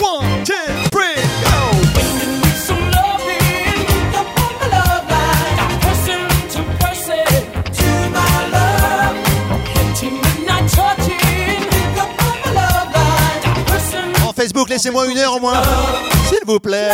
One, 0.00 0.44
two, 0.44 0.54
three, 0.90 1.14
go! 1.44 1.50
En 14.26 14.32
Facebook, 14.32 14.68
laissez-moi 14.70 15.06
une 15.08 15.18
heure 15.18 15.36
au 15.36 15.40
moins, 15.40 15.62
s'il 16.28 16.40
vous 16.46 16.58
plaît. 16.58 16.90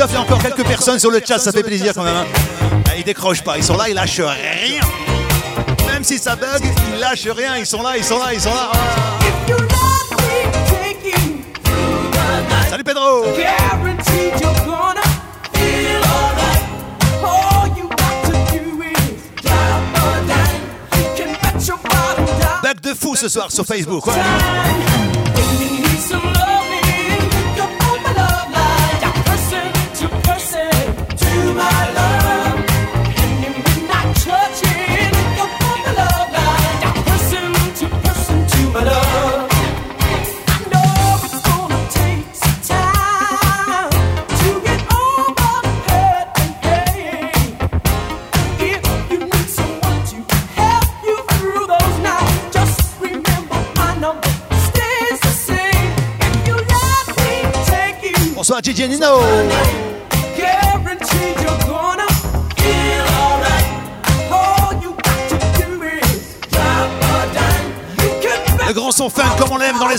Christophe. 0.00 0.12
Il 0.12 0.14
y 0.14 0.16
a 0.16 0.20
encore 0.22 0.42
quelques 0.42 0.66
personnes 0.66 0.98
sur 0.98 1.10
le 1.10 1.20
chat, 1.26 1.38
ça 1.38 1.52
fait 1.52 1.62
plaisir 1.62 1.92
quand 1.94 2.04
même. 2.04 2.16
hein. 2.16 2.26
Ah, 2.88 2.96
Ils 2.96 3.04
décrochent 3.04 3.42
pas, 3.42 3.58
ils 3.58 3.64
sont 3.64 3.76
là, 3.76 3.88
ils 3.88 3.94
lâchent 3.94 4.20
rien. 4.20 4.80
Même 5.92 6.04
si 6.04 6.18
ça 6.18 6.36
bug, 6.36 6.62
ils 6.94 7.00
lâchent 7.00 7.28
rien, 7.28 7.56
ils 7.58 7.66
sont 7.66 7.82
là, 7.82 7.96
ils 7.98 8.04
sont 8.04 8.18
là, 8.18 8.32
ils 8.32 8.40
sont 8.40 8.54
là. 8.54 8.70
Salut 12.70 12.84
Pedro. 12.84 13.24
Bug 22.62 22.80
de 22.82 22.94
fou 22.94 23.16
ce 23.16 23.28
soir 23.28 23.50
sur 23.50 23.66
Facebook. 23.66 24.06
ouais. 24.06 24.12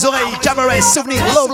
Oreilles. 0.03 0.39
Tavares, 0.41 0.85
souvenir, 0.93 1.21
Love 1.33 1.51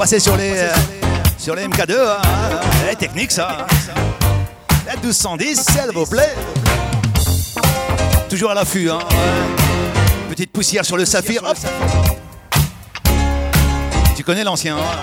repasser 0.00 0.18
sur 0.18 0.34
les, 0.34 0.52
euh, 0.56 0.72
sur 1.36 1.54
les 1.54 1.66
MK2. 1.68 1.94
Hein, 1.94 2.94
technique, 2.98 3.30
ça. 3.30 3.66
La 4.86 4.96
1210, 4.96 5.60
s'il 5.60 5.92
vous 5.92 6.06
plaît. 6.06 6.34
Toujours 8.30 8.50
à 8.50 8.54
l'affût. 8.54 8.90
Hein. 8.90 9.00
Petite 10.30 10.52
poussière 10.52 10.86
sur 10.86 10.96
le 10.96 11.04
saphir. 11.04 11.42
Hop. 11.44 11.58
Tu 14.16 14.24
connais 14.24 14.42
l'ancien. 14.42 14.78
Hein. 14.78 15.00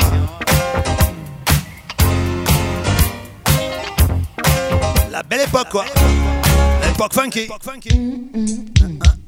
La 5.11 5.21
belle 5.21 5.41
époque, 5.41 5.69
quoi. 5.69 5.85
L'époque 6.81 7.13
funky. 7.13 7.47
Ah. 7.51 7.57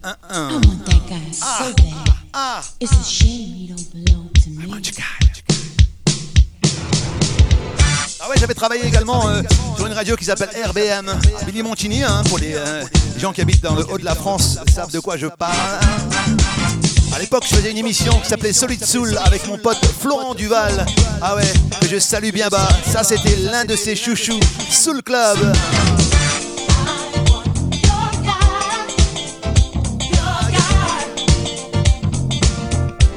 Ah, 0.01 0.15
ah, 0.32 0.49
ah. 2.34 2.61
Ah 8.30 8.34
ouais, 8.34 8.38
j'avais 8.40 8.54
travaillé 8.54 8.86
également 8.86 9.28
euh, 9.28 9.42
sur 9.76 9.88
une 9.88 9.94
radio 9.94 10.16
qui 10.16 10.24
s'appelle 10.24 10.50
RBM. 10.64 11.12
Billy 11.48 11.64
Montini, 11.64 12.04
hein, 12.04 12.22
pour 12.30 12.38
euh, 12.38 12.84
les, 13.16 13.20
gens 13.20 13.34
qui 13.34 13.42
habitent 13.42 13.64
dans 13.64 13.74
le 13.74 13.84
haut 13.90 13.98
de 13.98 14.06
la 14.06 14.14
France, 14.14 14.60
savent 14.72 14.92
de 14.92 15.00
quoi 15.00 15.18
je 15.18 15.26
parle. 15.26 15.52
À 17.12 17.18
l'époque, 17.18 17.44
je 17.50 17.56
faisais 17.56 17.72
une 17.72 17.80
émission 17.80 18.14
qui 18.20 18.30
s'appelait 18.30 18.54
Solid 18.54 18.86
Soul 18.86 19.18
avec 19.26 19.48
mon 19.48 19.58
pote 19.58 19.84
Florent 20.00 20.36
Duval. 20.36 20.86
Ah 21.24 21.36
ouais, 21.38 21.52
que 21.82 21.88
je 21.88 21.98
salue 21.98 22.30
bien 22.30 22.50
bas. 22.50 22.70
Ça, 22.86 23.04
c'était 23.04 23.36
l'un 23.38 23.66
de 23.66 23.76
ses 23.76 23.96
chouchous, 23.96 24.40
Soul 24.70 25.02
Club. 25.02 25.40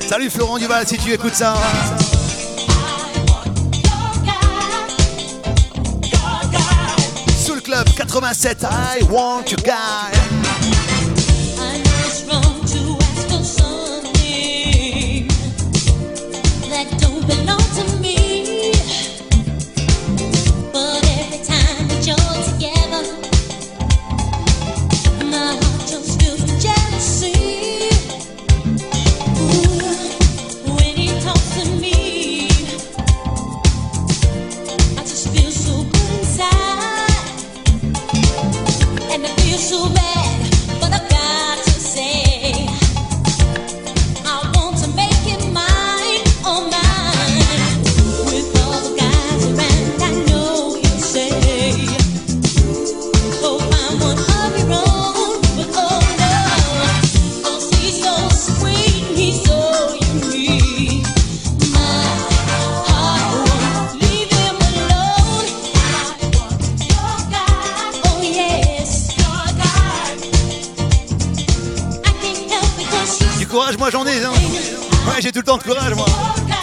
Salut 0.08 0.30
Florent 0.30 0.56
Duval 0.56 0.88
si 0.88 0.96
tu 0.96 1.12
écoutes 1.12 1.34
ça. 1.34 1.54
87, 8.14 8.68
I 8.70 9.00
want 9.10 9.50
you 9.50 9.56
guy. 9.56 10.12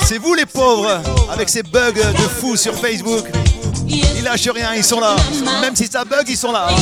C'est 0.06 0.18
vous 0.18 0.34
les 0.34 0.46
pauvres, 0.46 1.02
avec 1.32 1.50
ces 1.50 1.64
bugs 1.64 1.92
de 1.92 2.28
fous 2.28 2.56
sur 2.56 2.74
Facebook. 2.76 3.26
Ils 3.88 4.24
lâchent 4.24 4.50
rien, 4.50 4.74
ils 4.76 4.84
sont 4.84 5.00
là. 5.00 5.16
Même 5.62 5.76
si 5.76 5.88
ça 5.88 6.06
bug, 6.06 6.26
ils 6.28 6.38
sont 6.38 6.52
là. 6.52 6.68
Hein. 6.70 6.76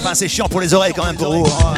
Enfin, 0.00 0.14
c'est 0.14 0.28
chiant 0.28 0.48
pour 0.48 0.60
les 0.60 0.74
oreilles 0.74 0.92
quand 0.94 1.04
même 1.04 1.16
pour 1.16 1.32
vous. 1.32 1.46
Hein. 1.46 1.74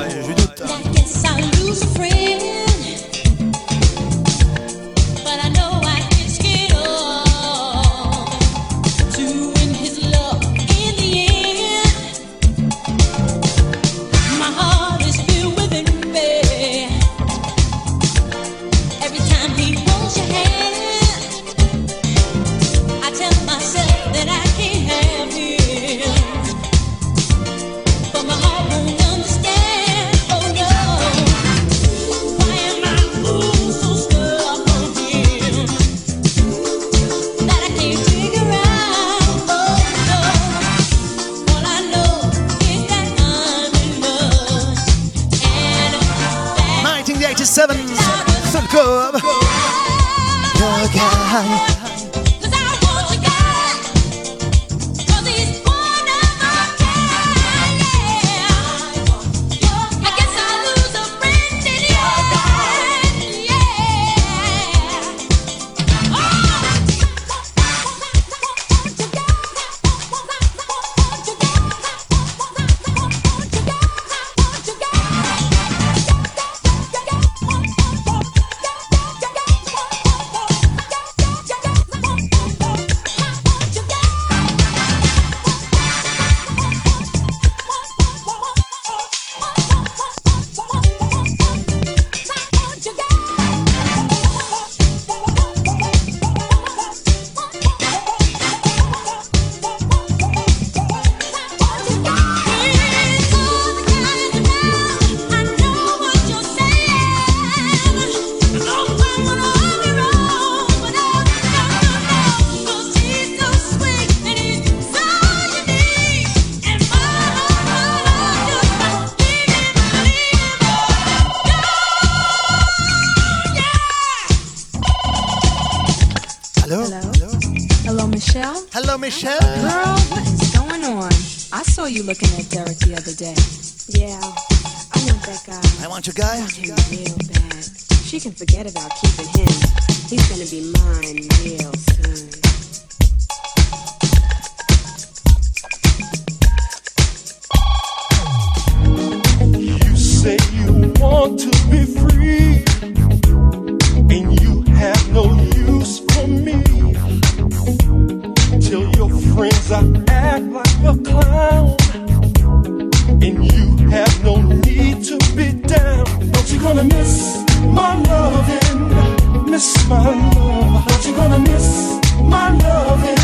miss 169.52 169.86
my 169.86 169.98
love? 169.98 170.86
What 170.86 171.04
you 171.06 171.14
gonna 171.14 171.38
miss 171.38 172.00
my 172.22 172.48
loving? 172.64 173.22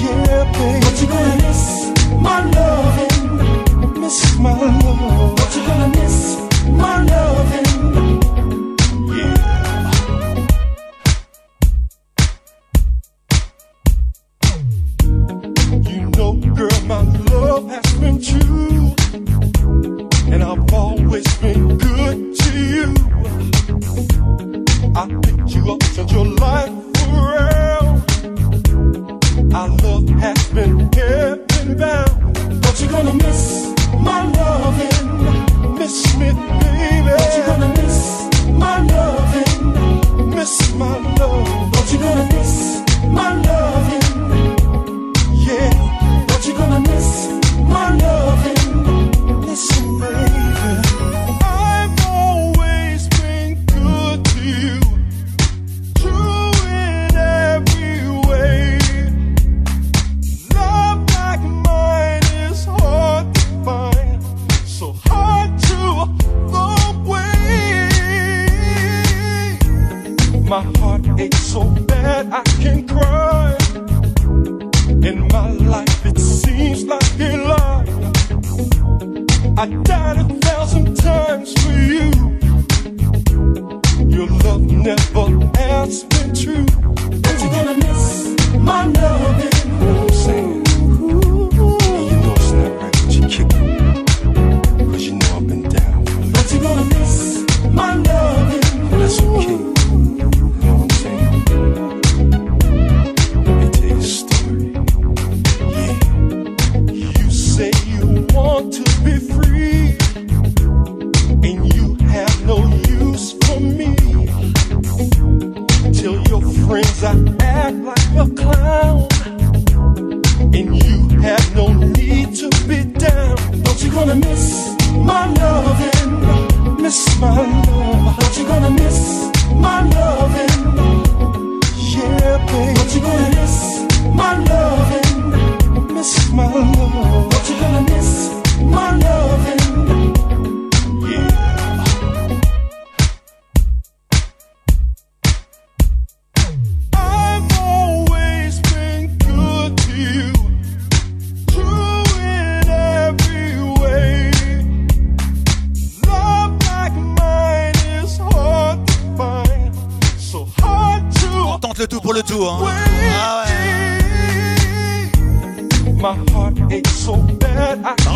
Yeah, 0.00 0.42
baby. 0.54 0.84
What 0.84 1.00
you 1.00 1.06
gonna 1.06 1.36
miss 1.44 1.62
my 2.26 2.38
loving? 2.56 4.00
Miss 4.00 4.38
my 4.38 4.52
love. 4.52 5.38
What 5.38 5.54
you 5.54 5.62
gonna 5.68 5.88
miss 5.96 6.16
my 6.66 7.04
loving? 7.04 7.59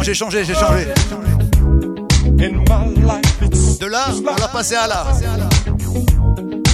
j'ai 0.05 0.13
changé, 0.13 0.45
j'ai 0.45 0.55
changé. 0.55 0.87
De 3.81 3.87
là, 3.87 4.09
on 4.11 4.35
va 4.35 4.49
passer 4.49 4.75
à 4.75 4.87
là. 4.87 5.07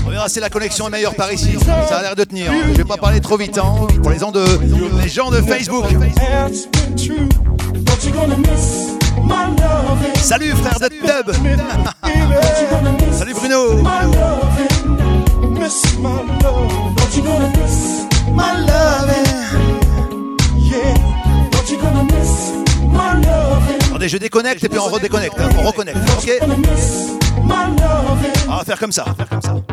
On 0.04 0.10
verra 0.10 0.28
si 0.28 0.40
la 0.40 0.50
connexion 0.50 0.88
est 0.88 0.90
meilleure 0.90 1.14
par 1.14 1.32
ici. 1.32 1.56
Ça 1.88 1.98
a 1.98 2.02
l'air 2.02 2.16
de 2.16 2.24
tenir. 2.24 2.50
Je 2.72 2.78
vais 2.78 2.84
pas 2.84 2.96
parler 2.96 3.20
trop 3.20 3.36
vite 3.36 3.56
hein, 3.58 3.86
pour 4.02 4.10
les 4.10 4.18
gens 4.18 4.32
de, 4.32 4.44
les 5.00 5.08
gens 5.08 5.30
de 5.30 5.40
Facebook. 5.42 5.84
Salut 10.16 10.50
frère 10.50 10.80
de 10.80 10.88
Tub. 10.88 11.32
Salut 13.12 13.34
Bruno. 13.34 13.84
Attendez, 24.00 24.08
je 24.08 24.16
déconnecte 24.16 24.64
et 24.64 24.68
puis 24.70 24.78
on 24.78 24.88
redéconnecte. 24.88 25.38
Hein. 25.38 25.50
On 25.58 25.62
reconnecte. 25.62 25.98
Ok 26.16 26.30
On 28.48 28.56
va 28.56 28.64
faire 28.64 28.78
comme 28.78 28.92
ça. 28.92 29.04
On 29.06 29.10
va 29.10 29.14
faire 29.14 29.28
comme 29.28 29.42
ça. 29.42 29.69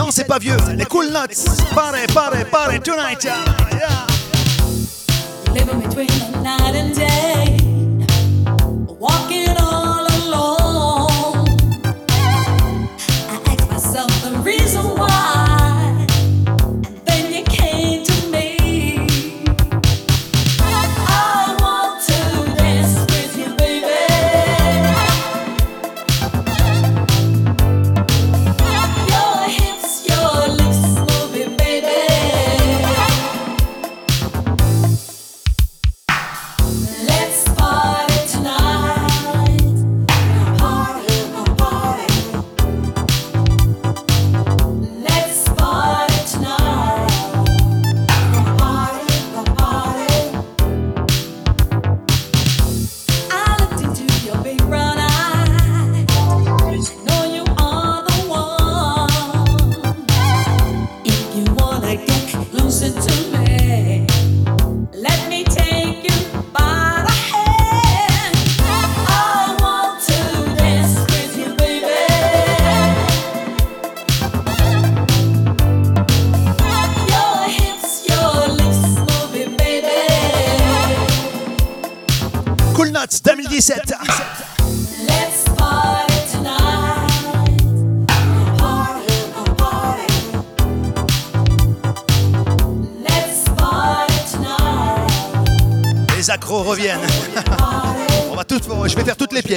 Non, 0.00 0.06
c'est 0.10 0.24
pas 0.24 0.38
vieux. 0.38 0.56
Les 0.76 0.86
cool 0.86 1.08
nuts. 1.08 1.44
Party, 1.74 2.10
party, 2.14 2.44
party 2.50 2.80
tonight. 2.80 3.22
Yeah. 3.22 3.44
yeah. 3.70 4.06
Living 5.52 5.80
between 5.80 6.06
the 6.06 6.40
night 6.42 6.74
and 6.74 6.94
day. 6.94 7.49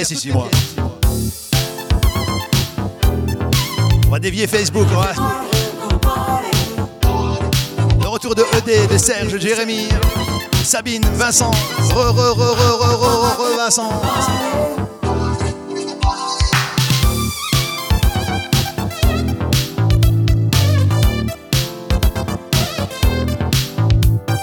Ici, 0.02 0.30
moi. 0.32 0.48
On 4.06 4.10
va 4.10 4.18
dévier 4.18 4.46
Facebook. 4.46 4.86
Le 8.00 8.08
retour 8.08 8.34
de 8.34 8.42
ED, 8.56 8.90
de 8.90 8.98
Serge, 8.98 9.38
Jérémy, 9.38 9.88
Sabine, 10.64 11.04
Vincent. 11.14 11.50
Re, 11.90 12.12
re, 12.12 12.32
re, 12.32 12.54
re, 12.54 12.78
re, 12.78 12.96
re, 12.96 13.36
re, 13.38 13.56
Vincent. 13.56 13.90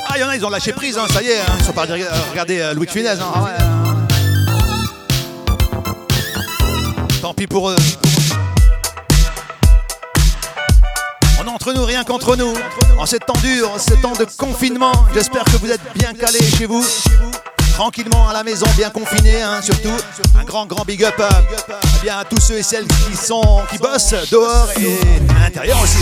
Ah, 0.08 0.14
il 0.16 0.22
y 0.22 0.24
en 0.24 0.30
a, 0.30 0.36
ils 0.36 0.46
ont 0.46 0.50
lâché 0.50 0.72
prise, 0.74 0.98
hein, 0.98 1.06
ça 1.12 1.22
y 1.22 1.28
est, 1.28 1.40
hein, 1.40 1.54
ils 1.60 1.66
sont 1.66 1.74
pas 1.74 1.86
regarder 1.86 2.60
euh, 2.60 2.74
Louis 2.74 2.86
de 2.86 2.92
Funès. 2.92 3.20
hein, 3.20 3.32
ah 3.36 3.71
pour 7.48 7.70
eux. 7.70 7.76
On 11.44 11.48
entre 11.48 11.74
nous, 11.74 11.84
rien 11.86 12.04
qu'entre 12.04 12.36
nous. 12.36 12.54
En 12.98 13.06
ces 13.06 13.20
temps 13.20 13.34
durs, 13.42 13.72
en 13.72 13.80
ces 13.80 14.00
temps 14.00 14.14
de 14.14 14.26
confinement, 14.38 14.92
j'espère 15.14 15.44
que 15.46 15.58
vous 15.58 15.72
êtes 15.72 15.82
bien 15.96 16.14
calés 16.14 16.44
chez 16.58 16.66
vous. 16.66 16.86
Tranquillement 17.74 18.30
à 18.30 18.34
la 18.34 18.44
maison, 18.44 18.68
bien 18.78 18.90
confinés, 18.90 19.42
hein, 19.42 19.62
surtout. 19.62 19.96
Un 20.40 20.44
grand, 20.44 20.66
grand 20.66 20.84
big 20.86 21.04
up 21.04 21.16
euh, 21.20 21.30
eh 21.98 22.04
bien, 22.04 22.20
à 22.20 22.26
tous 22.26 22.40
ceux 22.40 22.58
et 22.58 22.64
celles 22.64 22.86
qui 22.86 23.16
sont, 23.16 23.62
qui 23.72 23.78
bossent 23.78 24.14
dehors 24.30 24.70
et 24.80 25.00
à 25.36 25.46
l'intérieur 25.46 25.82
aussi. 25.82 25.98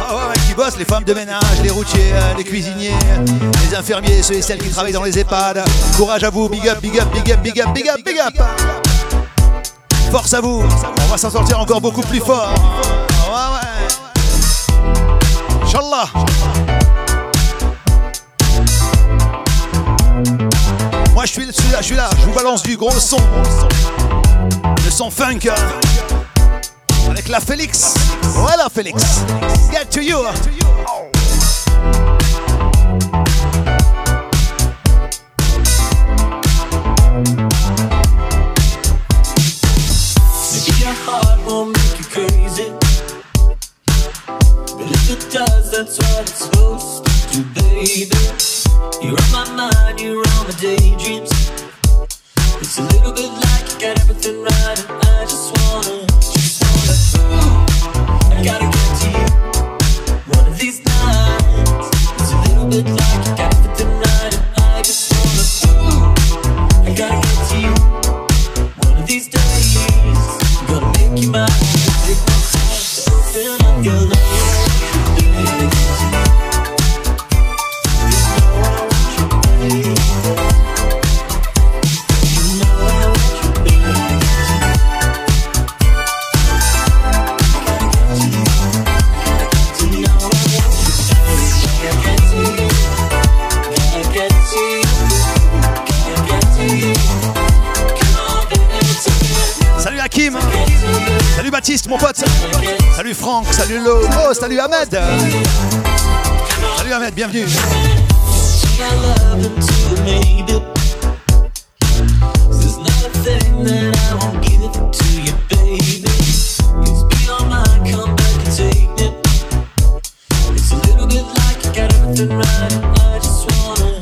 Ah 0.00 0.14
ouais, 0.14 0.22
ouais, 0.28 0.34
qui 0.48 0.54
bossent, 0.54 0.76
les 0.76 0.84
femmes 0.84 1.04
de 1.04 1.14
ménage, 1.14 1.62
les 1.62 1.70
routiers, 1.70 2.12
euh, 2.12 2.34
les 2.36 2.44
cuisiniers, 2.44 2.94
les 3.68 3.76
infirmiers, 3.76 4.22
ceux 4.22 4.34
et 4.34 4.42
celles 4.42 4.58
qui 4.58 4.70
travaillent 4.70 4.92
dans 4.92 5.04
les 5.04 5.18
EHPAD. 5.18 5.64
Courage 5.96 6.24
à 6.24 6.30
vous, 6.30 6.48
big 6.48 6.68
up, 6.68 6.80
big 6.80 6.98
up, 6.98 7.08
big 7.12 7.32
up, 7.32 7.42
big 7.42 7.60
up, 7.60 7.72
big 7.72 7.88
up, 7.88 8.04
big 8.04 8.18
up. 8.18 8.85
Force 10.10 10.34
à 10.34 10.40
vous, 10.40 10.62
on 11.00 11.06
va 11.06 11.18
s'en 11.18 11.30
sortir 11.30 11.60
encore 11.60 11.80
beaucoup 11.80 12.02
plus 12.02 12.20
fort. 12.20 12.48
Ouais, 13.28 13.48
ouais. 13.54 13.66
Inch'Allah. 15.62 16.06
Moi 21.12 21.24
je 21.26 21.32
suis, 21.32 21.46
là, 21.46 21.78
je 21.80 21.84
suis 21.84 21.96
là, 21.96 22.08
je 22.20 22.26
vous 22.26 22.32
balance 22.34 22.62
du 22.62 22.76
gros 22.76 22.90
son. 22.90 23.18
Le 24.84 24.90
son 24.90 25.10
funk. 25.10 25.50
Avec 27.10 27.28
la 27.28 27.40
Félix. 27.40 27.94
Voilà 28.22 28.68
Félix. 28.72 29.02
Get 29.72 29.86
to 29.90 30.00
you. 30.00 30.22
Maybe 30.22 31.05
that's 45.76 45.98
what 45.98 46.22
it's 46.22 46.44
supposed 46.44 47.04
to, 47.32 47.44
baby. 47.52 48.08
You're 49.02 49.20
on 49.24 49.30
my 49.30 49.70
mind, 49.70 50.00
you're 50.00 50.26
on 50.26 50.46
my 50.46 50.54
daydreams. 50.58 51.30
It's 52.62 52.78
a 52.78 52.82
little 52.82 53.12
bit 53.12 53.30
like 53.44 53.64
you 53.72 53.80
got 53.80 54.00
everything 54.00 54.42
right, 54.42 54.78
and 54.88 55.04
I 55.04 55.24
just 55.24 55.52
wanna, 55.58 56.06
just 56.32 56.62
wanna. 56.64 56.94
Ooh, 57.28 57.60
I 58.32 58.42
gotta 58.42 58.68
get 58.72 58.90
to 59.00 59.08
you 59.16 59.26
one 60.34 60.46
of 60.46 60.58
these 60.58 60.82
nights. 60.82 61.90
It's 62.20 62.32
a 62.32 62.38
little 62.48 62.68
bit 62.70 62.86
like 62.86 63.15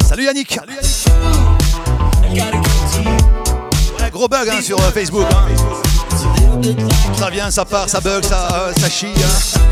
Salut 0.07 0.25
Yannick. 0.25 0.55
You. 0.55 0.61
Ouais, 4.01 4.11
gros 4.11 4.29
bug 4.29 4.49
hein, 4.49 4.61
sur 4.63 4.79
euh, 4.81 4.91
Facebook. 4.93 5.27
hein. 5.33 5.47
Ça 7.17 7.31
vient, 7.31 7.51
ça 7.51 7.65
part, 7.65 7.89
ça 7.89 8.01
bug, 8.01 8.25
ça, 8.25 8.49
euh, 8.55 8.73
ça 8.79 8.89
chie. 8.91 9.07
hein. 9.17 9.64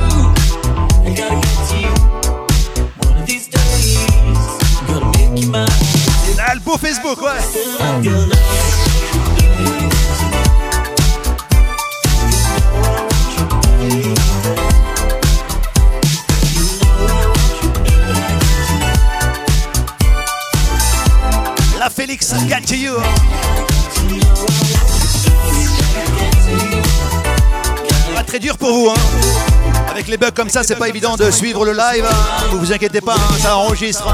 Les 30.12 30.18
bugs 30.18 30.30
comme 30.30 30.50
ça, 30.50 30.62
c'est 30.62 30.76
pas 30.76 30.90
évident 30.90 31.16
de 31.16 31.30
suivre 31.30 31.64
le 31.64 31.72
live. 31.72 32.06
Vous 32.50 32.58
vous 32.58 32.70
inquiétez 32.70 33.00
pas, 33.00 33.14
hein, 33.14 33.38
ça 33.40 33.56
enregistre. 33.56 34.04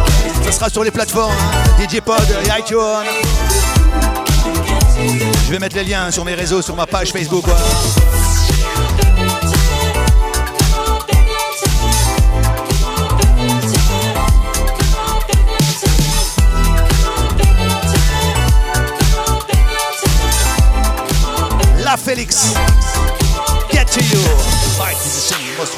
Ça 0.45 0.53
sera 0.53 0.71
sur 0.71 0.85
les 0.85 0.93
plateformes. 0.93 1.35
DJ 1.77 2.01
Pod 2.01 2.23
et 2.45 2.61
iTunes. 2.61 2.79
Je 5.45 5.51
vais 5.51 5.59
mettre 5.59 5.75
les 5.75 5.83
liens 5.83 6.13
sur 6.13 6.25
mes 6.25 6.35
réseaux, 6.35 6.63
sur 6.63 6.77
ma 6.77 6.87
page 6.87 7.11
Facebook. 7.11 7.49
ouais. 7.49 8.18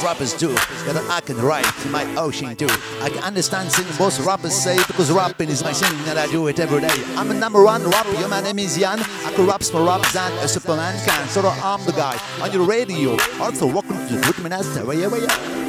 Rappers 0.02 0.34
do. 0.34 0.48
That 0.86 0.96
I 1.10 1.20
can 1.20 1.36
write 1.38 1.66
my 1.90 2.04
ocean 2.16 2.56
too. 2.56 2.68
I 3.00 3.10
can 3.10 3.22
understand 3.22 3.72
things 3.72 3.98
most 3.98 4.20
rappers 4.20 4.54
say 4.54 4.76
because 4.86 5.10
rapping 5.10 5.48
is 5.48 5.62
my 5.62 5.72
thing 5.72 5.96
and 6.08 6.18
I 6.18 6.26
do 6.26 6.46
it 6.48 6.58
every 6.58 6.80
day. 6.80 7.02
I'm 7.16 7.30
a 7.30 7.34
number 7.34 7.62
one 7.62 7.82
rapper. 7.88 8.28
My 8.28 8.40
name 8.40 8.58
is 8.58 8.76
Jan. 8.76 9.00
I 9.00 9.32
can 9.34 9.46
rap 9.46 9.62
more 9.72 9.86
raps 9.86 10.12
than 10.12 10.32
a 10.38 10.48
Superman 10.48 10.98
can. 11.06 11.28
So 11.28 11.42
I'm 11.42 11.84
the 11.84 11.92
guy 11.92 12.18
on 12.40 12.52
your 12.52 12.64
radio. 12.64 13.16
Also, 13.40 13.66
welcome 13.66 13.96
to 14.08 14.16
the 14.16 14.20
Good 14.20 14.42
Minister. 14.42 14.84
Yeah, 14.94 15.14
yeah, 15.14 15.59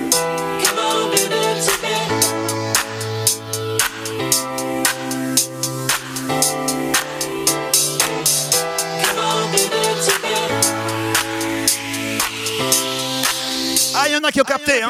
il 14.11 14.15
y 14.15 14.17
en 14.17 14.23
a 14.25 14.31
qui 14.31 14.41
ont 14.41 14.43
capté. 14.43 14.83
Hein. 14.83 14.89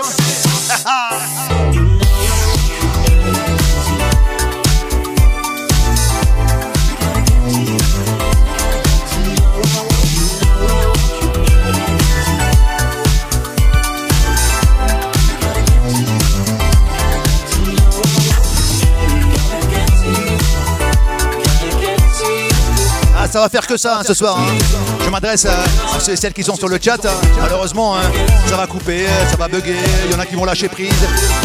Ah, 23.15 23.27
ça 23.31 23.39
va 23.39 23.49
faire 23.49 23.67
que 23.67 23.77
ça 23.77 23.99
hein, 23.99 24.03
ce 24.03 24.15
soir. 24.15 24.39
Hein. 24.39 24.90
Je 25.03 25.09
m'adresse 25.09 25.45
à, 25.45 25.57
celles 25.99 26.33
qui 26.33 26.43
sont 26.43 26.55
sur 26.55 26.67
le 26.69 26.79
chat. 26.81 26.97
Malheureusement, 27.39 27.97
hein, 27.97 28.01
ça 28.47 28.55
va 28.55 28.67
couper, 28.67 29.05
ça 29.29 29.35
va 29.35 29.47
bugger. 29.47 29.75
Il 30.05 30.11
y 30.11 30.15
en 30.15 30.19
a 30.19 30.25
qui 30.25 30.35
vont 30.35 30.45
lâcher 30.45 30.69
prise. 30.69 30.93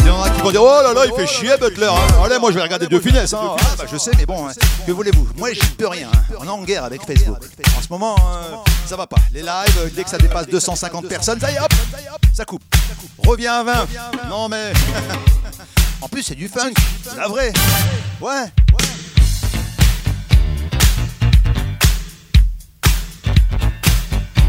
Il 0.01 0.07
y 0.07 0.09
en 0.09 0.21
a 0.21 0.29
qui 0.29 0.41
vont 0.41 0.51
dire 0.51 0.61
Oh 0.63 0.79
là 0.83 0.93
là, 0.93 1.01
il 1.05 1.13
fait 1.13 1.27
chier 1.27 1.57
Butler. 1.59 1.87
hein. 1.87 2.23
Allez, 2.25 2.39
moi 2.39 2.51
je 2.51 2.55
vais 2.55 2.63
regarder 2.63 2.87
deux 2.87 2.99
finesses. 3.01 3.33
hein. 3.33 3.55
Ah, 3.59 3.63
bah, 3.77 3.83
je 3.91 3.97
sais, 3.97 4.11
mais 4.17 4.25
bon, 4.25 4.47
que 4.85 4.91
voulez-vous? 4.91 5.27
Moi, 5.37 5.53
j'y 5.53 5.59
peux 5.77 5.87
rien. 5.87 6.09
On 6.39 6.45
est 6.45 6.49
en 6.49 6.61
guerre 6.63 6.83
avec 6.85 7.01
Facebook. 7.05 7.37
En 7.77 7.81
ce 7.81 7.87
moment, 7.89 8.15
euh, 8.15 8.55
ça 8.87 8.95
va 8.95 9.07
pas. 9.07 9.17
Les 9.33 9.41
lives, 9.41 9.91
dès 9.95 10.03
que 10.03 10.09
ça 10.09 10.17
dépasse 10.17 10.47
250 10.47 11.07
personnes, 11.07 11.39
ça 11.39 11.51
y 11.51 11.57
hop, 11.57 11.71
ça 12.33 12.45
coupe. 12.45 12.63
Reviens 13.25 13.59
à 13.59 13.63
20. 13.63 13.73
Non, 14.29 14.47
mais. 14.49 14.71
En 15.99 16.07
plus, 16.07 16.21
c'est 16.21 16.35
du 16.35 16.47
funk. 16.47 16.73
C'est 17.03 17.17
la 17.17 17.27
vraie. 17.27 17.51
Ouais. 18.21 18.45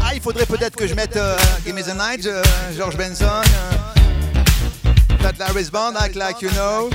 Ah, 0.09 0.15
il 0.15 0.21
faudrait 0.21 0.45
peut-être 0.47 0.75
que 0.75 0.87
je 0.87 0.95
mette 0.95 1.15
euh, 1.17 1.37
Give 1.63 1.75
Me 1.75 1.83
the 1.83 1.93
Night, 1.95 2.25
euh, 2.25 2.41
George 2.75 2.97
Benson. 2.97 3.25
Euh, 3.25 5.17
That 5.21 5.33
Larry's 5.37 5.69
Band, 5.69 5.93
Act 5.99 6.15
Like 6.15 6.41
You 6.41 6.49
Know. 6.51 6.89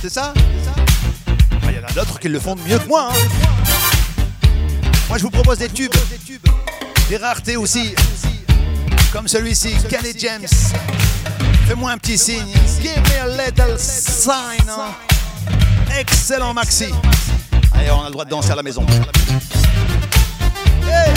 C'est 0.00 0.10
ça? 0.10 0.32
Ah, 0.36 1.68
Il 1.68 1.76
y 1.76 1.78
en 1.78 1.84
a 1.86 1.92
d'autres 1.92 2.18
qui 2.18 2.28
le 2.28 2.40
font 2.40 2.56
mieux 2.66 2.78
que 2.78 2.88
moi. 2.88 3.10
hein. 3.12 4.48
Moi, 5.08 5.18
je 5.18 5.22
vous 5.22 5.30
propose 5.30 5.58
des 5.58 5.68
tubes. 5.68 5.92
Des 7.08 7.16
raretés 7.16 7.56
aussi. 7.56 7.94
Comme 9.12 9.28
celui-ci, 9.28 9.74
Kenny 9.88 10.12
James. 10.18 10.48
Fais-moi 11.68 11.92
un 11.92 11.98
petit 11.98 12.18
signe. 12.18 12.52
Give 12.82 12.96
me 12.96 13.20
a 13.22 13.46
little 13.46 13.78
sign. 13.78 14.68
hein. 14.68 14.94
Excellent 15.96 16.54
maxi. 16.54 16.86
Allez, 17.74 17.90
on 17.90 18.02
a 18.02 18.06
le 18.06 18.12
droit 18.12 18.24
de 18.24 18.30
danser 18.30 18.50
à 18.50 18.56
la 18.56 18.62
maison. 18.62 18.84
Hey 20.84 21.12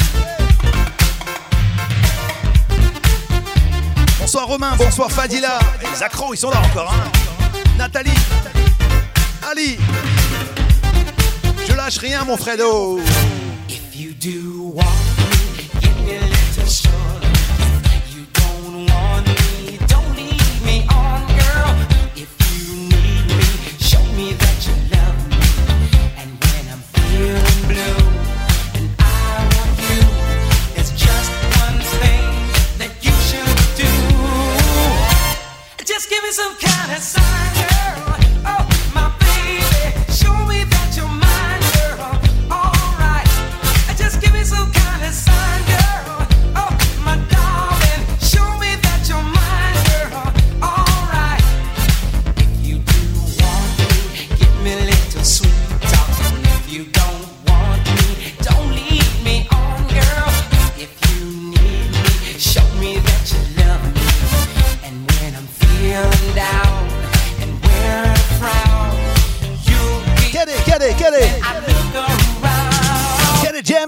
Bonsoir 4.35 4.49
Romain, 4.49 4.75
bonsoir 4.75 5.09
Fadila. 5.09 5.59
Les 5.81 6.03
accros, 6.03 6.33
ils 6.33 6.37
sont 6.37 6.49
là 6.49 6.59
encore. 6.59 6.93
Hein. 6.93 7.09
Nathalie, 7.77 8.11
Ali. 9.49 9.77
Je 11.65 11.73
lâche 11.73 11.99
rien, 11.99 12.25
mon 12.25 12.35
Fredo. 12.35 12.99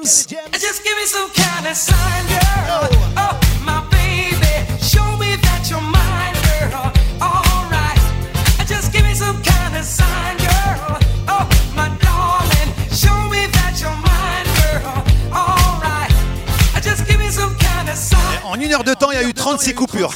Get 0.08 0.14
it, 0.14 0.28
James. 0.30 0.62
Just 0.62 0.84
give 0.86 0.95
me 0.95 1.05
some 1.05 1.30
kind 1.32 1.68
of 1.68 1.76
sign, 1.76 2.28
girl. 2.28 2.88
Oh, 3.18 3.38
my 3.66 3.84
baby, 3.91 4.55
show 4.82 5.18
me 5.18 5.36
that 5.36 5.68
you're 5.70 5.82
mine, 5.82 6.34
girl. 6.47 6.93
Alright, 7.20 7.99
just 8.66 8.93
give 8.93 9.03
me 9.03 9.14
some 9.14 9.41
kind 9.43 9.76
of 9.76 9.84
sign, 9.84 10.38
girl. 10.38 10.97
Oh, 11.28 11.45
my 11.76 11.89
darling, 11.99 12.72
show 12.89 13.20
me 13.30 13.47
that 13.51 13.76
you're 13.82 13.91
mine, 13.91 14.47
girl. 14.55 15.03
Alright, 15.36 16.12
just 16.82 17.05
give 17.05 17.20
me 17.20 17.30
some 17.30 17.53
kind 17.60 17.89
of 17.89 17.97
sign. 17.97 18.39
En 18.45 18.55
une 18.62 18.72
heure 18.74 18.86
de 18.86 18.93
temps, 18.93 19.12
il 19.12 19.16
y 19.20 19.24
a 19.24 19.28
eu 19.28 19.34
36 19.34 19.74
coupures. 19.74 20.14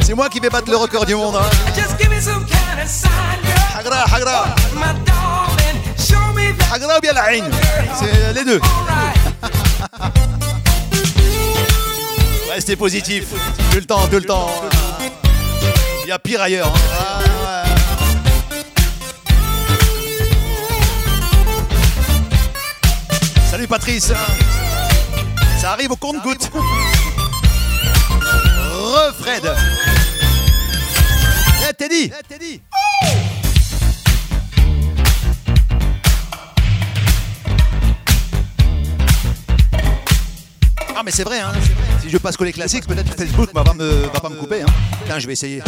C'est 0.00 0.14
moi 0.14 0.30
qui 0.30 0.40
vais 0.40 0.48
battre 0.48 0.70
le 0.70 0.76
record 0.78 1.04
du 1.04 1.14
monde. 1.14 1.36
hein. 1.36 1.50
Hagra 6.72 6.96
ou 6.98 7.00
bien 7.00 7.12
la 7.12 7.32
haine 7.34 7.50
C'est 7.98 8.32
les 8.34 8.44
deux. 8.44 8.60
Restez 12.52 12.76
positif. 12.76 13.24
Tout 13.70 13.76
le 13.78 13.84
temps, 13.84 14.06
tout 14.08 14.16
le 14.16 14.24
temps. 14.24 14.50
Il 16.04 16.08
y 16.08 16.12
a 16.12 16.18
pire 16.18 16.40
ailleurs. 16.42 16.68
hein. 16.74 16.80
Ah, 16.98 17.64
ouais. 17.64 17.68
Salut 23.50 23.66
Patrice. 23.66 24.12
Ça 25.60 25.72
arrive 25.72 25.90
au 25.92 25.96
compte-goutte. 25.96 26.50
Refred. 28.72 29.52
Eh 31.68 31.74
Teddy. 31.74 32.12
Ah 41.00 41.04
mais 41.04 41.12
c'est 41.12 41.22
vrai, 41.22 41.38
hein. 41.38 41.52
si 42.02 42.10
je 42.10 42.18
passe 42.18 42.36
que 42.36 42.42
les 42.42 42.52
classiques, 42.52 42.84
peut-être 42.84 43.14
Facebook 43.14 43.54
va 43.54 43.62
pas 43.62 43.72
me, 43.72 44.08
va 44.12 44.18
pas 44.18 44.28
me 44.28 44.34
couper. 44.34 44.62
Hein. 44.62 44.66
Tiens, 45.06 45.20
je 45.20 45.28
vais 45.28 45.34
essayer. 45.34 45.62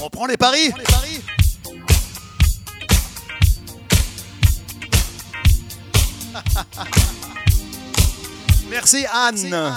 On 0.00 0.10
prend 0.10 0.26
les 0.26 0.36
paris 0.36 0.72
Merci 8.68 9.06
Anne. 9.14 9.76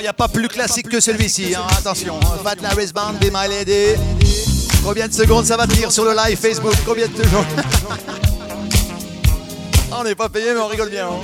Il 0.00 0.04
n'y 0.04 0.08
a 0.08 0.14
pas 0.14 0.28
plus 0.28 0.48
classique 0.48 0.88
que 0.88 0.98
celui-ci, 0.98 1.54
hein, 1.54 1.66
attention. 1.78 2.18
Fat 2.42 2.54
Larry's 2.62 2.90
Band, 2.90 3.12
Be 3.20 3.24
My 3.30 3.46
Lady. 3.48 4.00
Combien 4.82 5.06
de 5.08 5.12
secondes 5.12 5.44
ça 5.44 5.58
va 5.58 5.66
tenir 5.66 5.92
sur 5.92 6.06
le 6.06 6.14
live 6.16 6.38
Facebook? 6.38 6.72
Combien 6.86 7.06
de 7.06 7.12
Ah, 9.92 9.96
On 10.00 10.04
n'est 10.04 10.14
pas 10.14 10.30
payé, 10.30 10.54
mais 10.54 10.60
on 10.60 10.68
rigole 10.68 10.88
bien. 10.88 11.06
hein. 11.08 11.20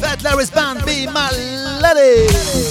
Fat 0.00 0.22
Larry's 0.22 0.50
Band, 0.50 0.76
Be 0.84 1.06
My 1.06 1.30
Lady. 1.82 2.69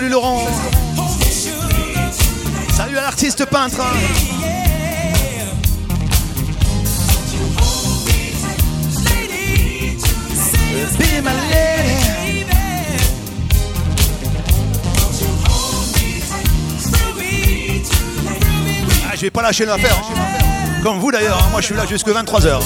Salut 0.00 0.12
Laurent. 0.12 0.46
Salut 2.70 2.96
à 2.96 3.02
l'artiste 3.02 3.44
peintre. 3.44 3.82
Ah, 19.04 19.16
je 19.16 19.20
vais 19.20 19.30
pas 19.30 19.42
lâcher 19.42 19.66
l'affaire. 19.66 19.94
hein. 19.98 20.82
Comme 20.82 20.98
vous 20.98 21.12
d'ailleurs, 21.12 21.36
hein. 21.36 21.48
moi 21.50 21.60
je 21.60 21.66
suis 21.66 21.74
là 21.74 21.84
jusque 21.84 22.08
23h. 22.08 22.62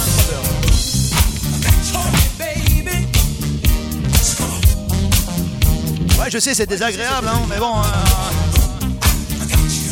Je 6.34 6.40
sais, 6.40 6.52
c'est 6.52 6.66
désagréable, 6.66 7.28
hein, 7.28 7.42
mais 7.48 7.58
bon. 7.58 7.74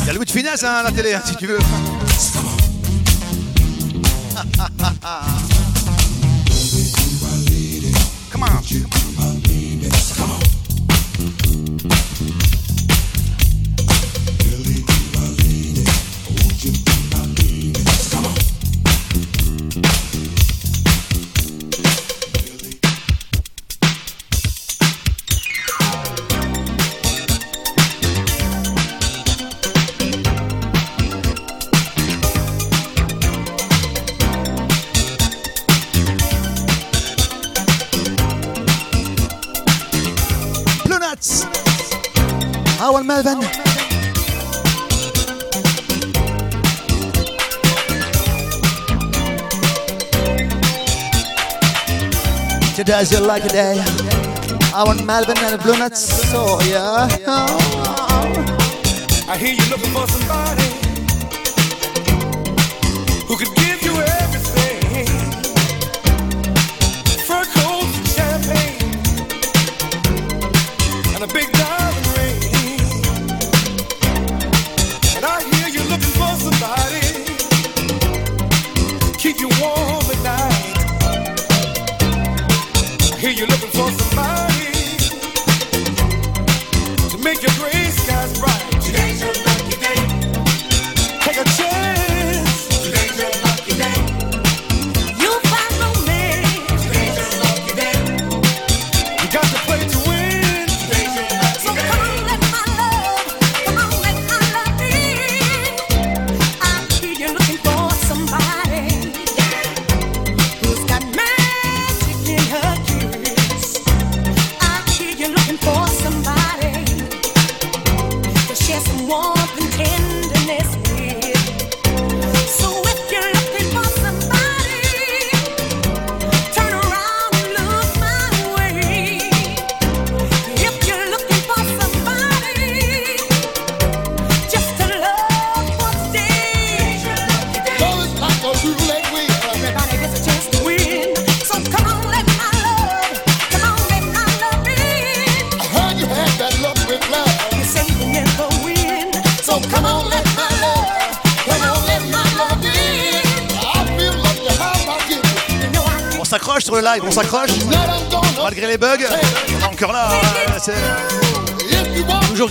Il 0.01 0.05
y 0.05 0.09
a 0.09 0.11
le 0.11 0.19
bout 0.19 0.25
de 0.25 0.31
finesse 0.31 0.61
hein, 0.65 0.73
à 0.81 0.83
la 0.83 0.91
télé, 0.91 1.13
hein, 1.13 1.21
si 1.25 1.37
tu 1.37 1.47
veux. 1.47 1.59
Howard 42.83 43.05
Melvin. 43.05 43.39
Today's 52.75 53.09
your 53.13 53.21
lucky 53.21 53.47
day. 53.47 53.77
Howard 54.73 55.05
Melvin 55.05 55.37
and 55.37 55.61
Blue 55.61 55.77
Nuts. 55.77 56.01
So 56.29 56.59
yeah. 56.63 57.07
I 59.29 59.37
hear 59.39 59.53
you 59.53 59.65
looking 59.69 59.93
for 59.93 60.05
somebody 60.05 60.67
who 63.29 63.37
could 63.37 63.55
give 63.55 63.72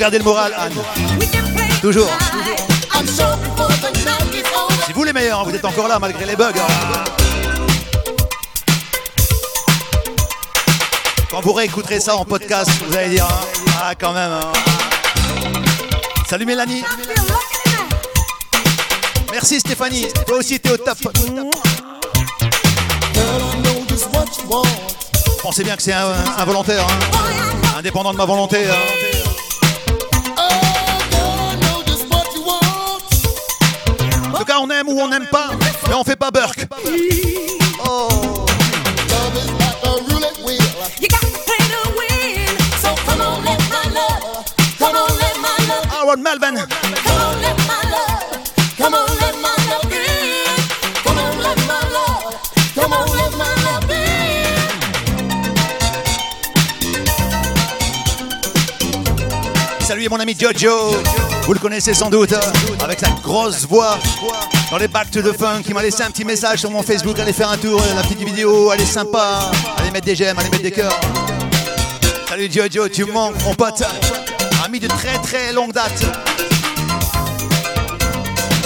garder 0.02 0.18
le 0.18 0.24
moral, 0.24 0.52
Anne. 0.58 0.72
Toujours. 1.80 2.10
C'est 4.84 4.92
vous 4.94 5.04
les 5.04 5.12
meilleurs, 5.12 5.38
hein, 5.38 5.44
vous 5.46 5.54
êtes 5.54 5.64
encore 5.64 5.86
là 5.86 6.00
malgré 6.00 6.26
les 6.26 6.34
bugs. 6.34 6.50
hein. 6.56 7.04
Quand 11.30 11.40
vous 11.42 11.52
réécouterez 11.52 12.00
ça 12.00 12.16
en 12.16 12.24
podcast, 12.24 12.68
vous 12.84 12.96
allez 12.96 13.10
dire 13.10 13.26
hein, 13.26 13.46
Ah, 13.80 13.94
quand 13.94 14.12
même. 14.12 14.32
hein. 14.32 14.52
Salut 16.28 16.46
Mélanie. 16.46 16.82
Merci 19.30 19.60
Stéphanie. 19.60 20.08
Toi 20.26 20.38
aussi, 20.38 20.58
t'es 20.58 20.72
au 20.72 20.78
top. 20.78 20.98
Pensez 25.42 25.62
bien 25.62 25.76
que 25.76 25.82
c'est 25.82 25.92
un- 25.92 26.12
know 26.38 26.86
indépendant 27.78 28.10
de 28.12 28.16
ma 28.16 28.24
volonté. 28.24 28.66
On 35.02 35.08
n'aime 35.08 35.26
pas, 35.26 35.50
mais 35.88 35.94
on 35.94 36.04
fait 36.04 36.16
pas 36.16 36.30
Burke. 36.30 36.66
Oh. 37.84 38.46
you 41.00 41.08
got 41.08 41.20
to 41.20 41.26
play 41.46 41.62
to 41.72 41.82
win. 41.96 42.46
So 42.80 42.94
come 43.04 43.20
on, 43.20 43.42
let 43.44 43.58
my 43.70 43.84
love, 43.92 44.44
come 44.78 44.96
on, 44.96 45.08
let 45.18 45.36
my 45.40 45.56
love, 45.68 45.84
Howard 45.90 46.20
Melvin. 46.20 46.66
Salut 59.80 60.08
mon 60.08 60.20
ami 60.20 60.34
Jojo. 60.38 61.21
Vous 61.44 61.52
le 61.52 61.58
connaissez 61.58 61.92
sans 61.92 62.08
doute, 62.08 62.34
avec 62.82 63.00
sa 63.00 63.10
grosse 63.22 63.66
voix 63.66 63.98
dans 64.70 64.78
les 64.78 64.88
Back 64.88 65.10
to 65.10 65.20
the 65.22 65.36
Funk. 65.36 65.62
Il 65.66 65.74
m'a 65.74 65.82
laissé 65.82 66.02
un 66.02 66.10
petit 66.10 66.24
message 66.24 66.60
sur 66.60 66.70
mon 66.70 66.82
Facebook. 66.82 67.18
Allez 67.18 67.32
faire 67.32 67.50
un 67.50 67.58
tour, 67.58 67.82
la 67.96 68.02
petite 68.02 68.22
vidéo, 68.22 68.72
elle 68.72 68.80
est 68.80 68.86
sympa. 68.86 69.50
Allez 69.76 69.90
mettre 69.90 70.06
des 70.06 70.14
j'aime, 70.14 70.38
allez 70.38 70.50
mettre 70.50 70.62
des 70.62 70.70
cœurs. 70.70 70.98
Salut 72.28 72.48
Jojo, 72.50 72.88
tu 72.88 73.04
manques, 73.04 73.34
mon 73.44 73.54
pote. 73.54 73.82
Ami 74.64 74.78
de 74.78 74.86
très 74.86 75.18
très 75.18 75.52
longue 75.52 75.72
date. 75.72 76.04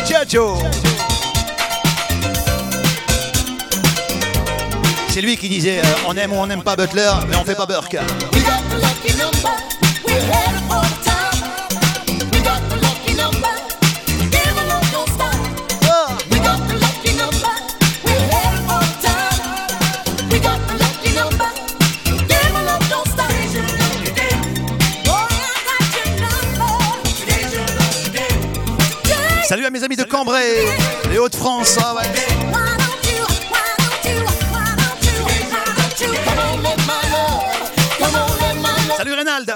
Jojo. 0.09 0.59
C'est 5.09 5.23
lui 5.23 5.39
qui 5.39 5.48
disait 5.48 5.78
euh, 5.78 6.07
on 6.07 6.15
aime 6.15 6.32
ou 6.32 6.36
on 6.36 6.47
n'aime 6.47 6.62
pas 6.62 6.77
Butler, 6.77 7.11
mais 7.27 7.36
on 7.36 7.44
fait 7.44 7.55
pas 7.55 7.65
Burke. 7.65 7.97
Hauts-de-France. 31.27 31.77
ah 31.82 31.94
ouais. 31.94 32.03
Salut 38.97 39.15
Reynald. 39.15 39.55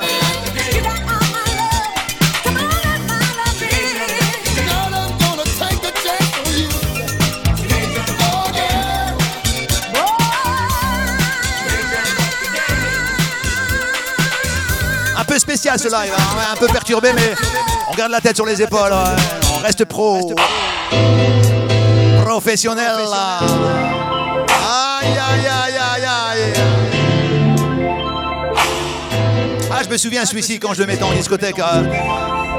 Un 15.17 15.25
peu 15.25 15.39
spécial 15.39 15.79
ce 15.79 15.85
live, 15.85 16.13
hein, 16.19 16.23
un 16.53 16.57
peu 16.57 16.67
perturbé, 16.67 17.13
mais 17.15 17.37
on 17.89 17.95
garde 17.95 18.11
la 18.11 18.21
tête 18.21 18.35
sur 18.35 18.47
les 18.47 18.61
épaules. 18.61 18.93
On 19.55 19.59
reste 19.59 19.85
pro. 19.85 20.35
Professionnel. 22.31 22.86
Aïe, 22.86 23.02
aïe, 25.02 25.48
aïe, 25.48 25.77
aïe, 25.77 26.05
aïe. 26.05 26.52
Ah, 29.69 29.81
je 29.85 29.89
me 29.89 29.97
souviens 29.97 30.24
celui-ci 30.24 30.61
quand 30.61 30.73
je 30.73 30.78
le 30.78 30.86
mettais 30.86 31.02
en 31.02 31.11
discothèque. 31.11 31.59
hein. 31.59 31.82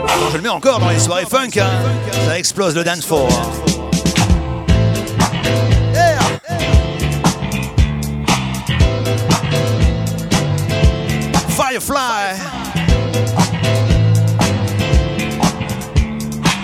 Quand 0.08 0.30
je 0.30 0.36
le 0.36 0.42
mets 0.44 0.50
encore 0.50 0.80
dans 0.80 0.90
les 0.90 1.00
soirées 1.00 1.26
funk, 1.26 1.52
hein, 1.58 1.70
ça 2.28 2.38
explose 2.38 2.76
le 2.76 2.84
dance 2.84 3.06
floor. 3.06 3.30
hein. 3.32 3.50
Firefly. 11.56 12.36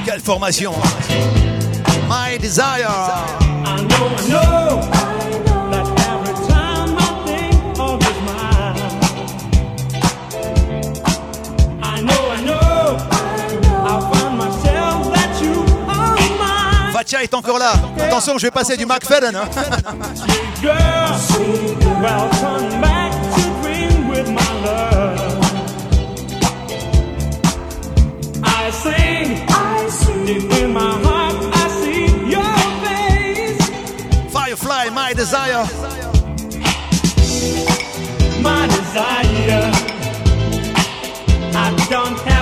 Quelle 0.06 0.20
formation. 0.20 0.74
My 2.38 2.42
Desire. 2.42 2.86
I 2.86 3.84
know, 3.90 4.06
I 4.16 4.28
know. 4.30 4.88
Fatia 16.94 17.24
est 17.24 17.34
encore 17.34 17.58
là. 17.58 17.74
Attention, 18.00 18.38
je 18.38 18.44
vais 18.46 18.52
passer 18.52 18.78
du 18.78 18.86
McFadden. 18.86 19.36
hein. 19.36 19.46
I 28.44 28.70
sing, 28.72 29.46
I 29.50 29.88
sing, 29.90 30.26
deep 30.26 30.52
in 30.62 30.74
my 30.74 30.80
heart, 31.04 31.17
My 35.08 35.14
Desire. 35.14 35.64
my 38.44 38.68
desire. 38.68 39.72
I 41.56 41.88
don't 41.90 42.20
have 42.28 42.37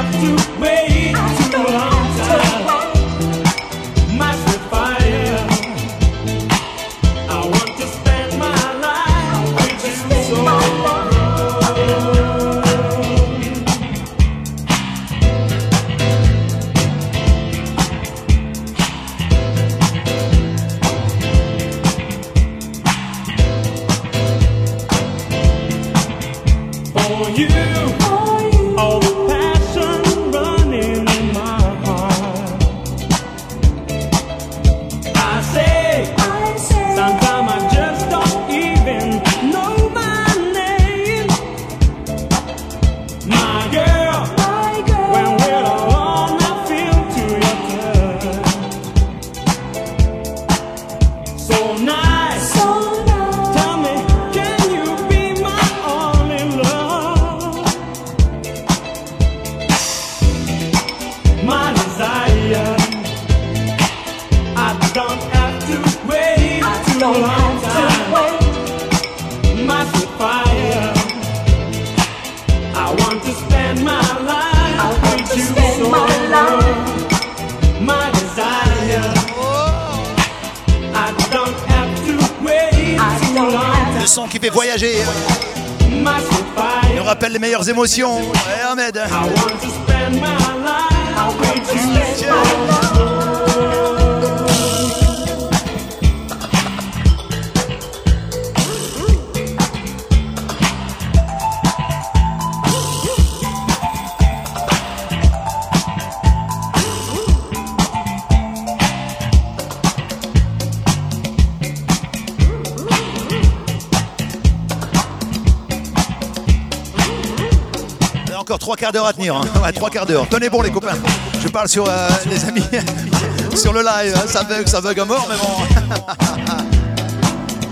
trois 119.86 120.00
quarts 120.00 120.06
d'heure. 120.08 120.28
Tenez 120.28 120.50
bon, 120.50 120.64
les 120.64 120.72
copains. 120.72 120.98
Je 121.40 121.48
parle 121.48 121.68
sur 121.68 121.86
euh, 121.88 122.10
les 122.26 122.44
amis, 122.46 122.64
sur 123.56 123.72
le 123.72 123.82
live. 123.82 124.16
hein. 124.16 124.26
Ça 124.28 124.42
bug, 124.42 124.68
ça 124.68 124.82
bug 124.82 125.00
à 125.00 125.06
mort, 125.06 125.28
mais 125.30 125.36
bon. 125.38 125.62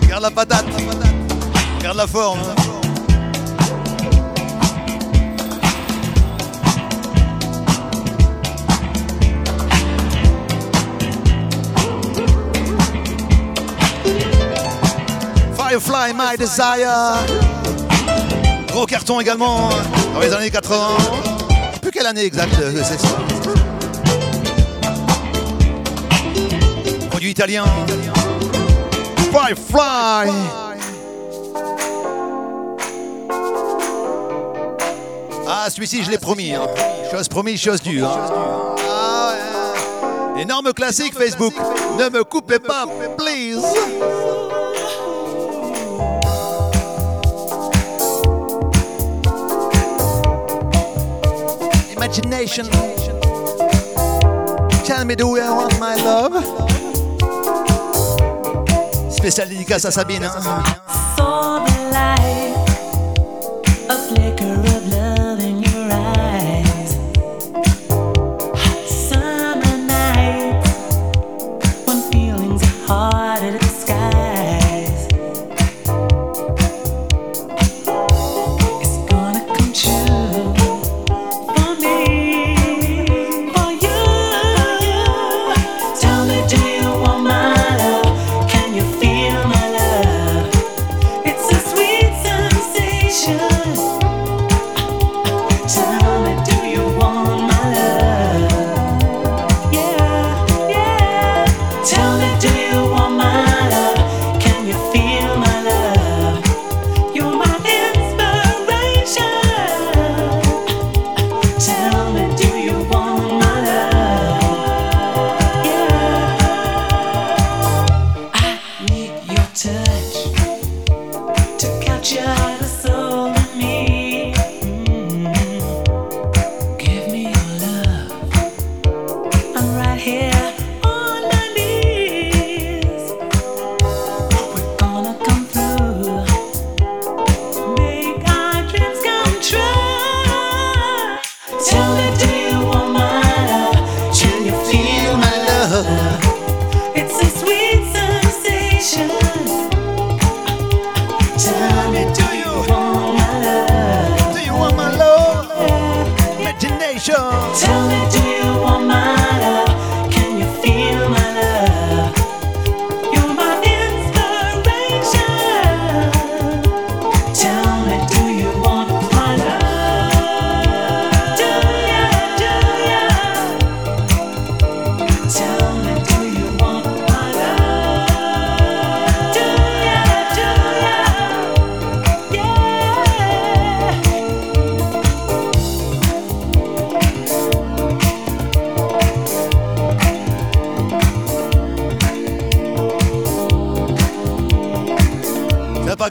Garde 0.07 0.21
la 0.21 0.29
patate. 0.29 0.65
Garde 1.81 1.97
la 1.97 2.05
forme. 2.05 2.39
Firefly, 15.57 16.13
My 16.13 16.37
Desire. 16.37 17.25
Gros 18.67 18.85
carton 18.85 19.19
également 19.19 19.69
hein, 19.71 19.83
dans 20.13 20.19
les 20.19 20.31
années 20.31 20.51
80. 20.51 21.32
Quelle 21.93 22.07
année 22.07 22.23
exacte 22.25 22.55
euh, 22.59 22.71
Produit 27.09 27.29
italien. 27.31 27.65
Firefly. 29.31 30.31
Ah, 35.47 35.67
celui-ci, 35.69 36.03
je 36.03 36.09
l'ai 36.11 36.17
promis. 36.17 36.53
hein. 36.53 36.67
Chose 37.11 37.27
promise, 37.27 37.61
chose 37.61 37.81
due. 37.81 38.03
hein. 38.03 38.09
Ah. 38.89 39.33
Énorme 40.37 40.73
classique 40.73 41.13
Facebook. 41.15 41.53
Ne 41.99 42.09
me 42.09 42.23
coupez 42.23 42.59
pas, 42.59 42.85
please. 43.17 43.61
Imagination. 52.15 52.69
Tell 54.85 55.03
me, 55.03 55.15
do 55.15 55.35
you 55.35 55.55
want 55.55 55.79
my 55.79 55.95
love? 55.95 56.43
Spécial 59.11 59.49
dédicace 59.49 59.85
à 59.85 59.91
Sabine. 59.91 60.23
hein. 60.23 60.82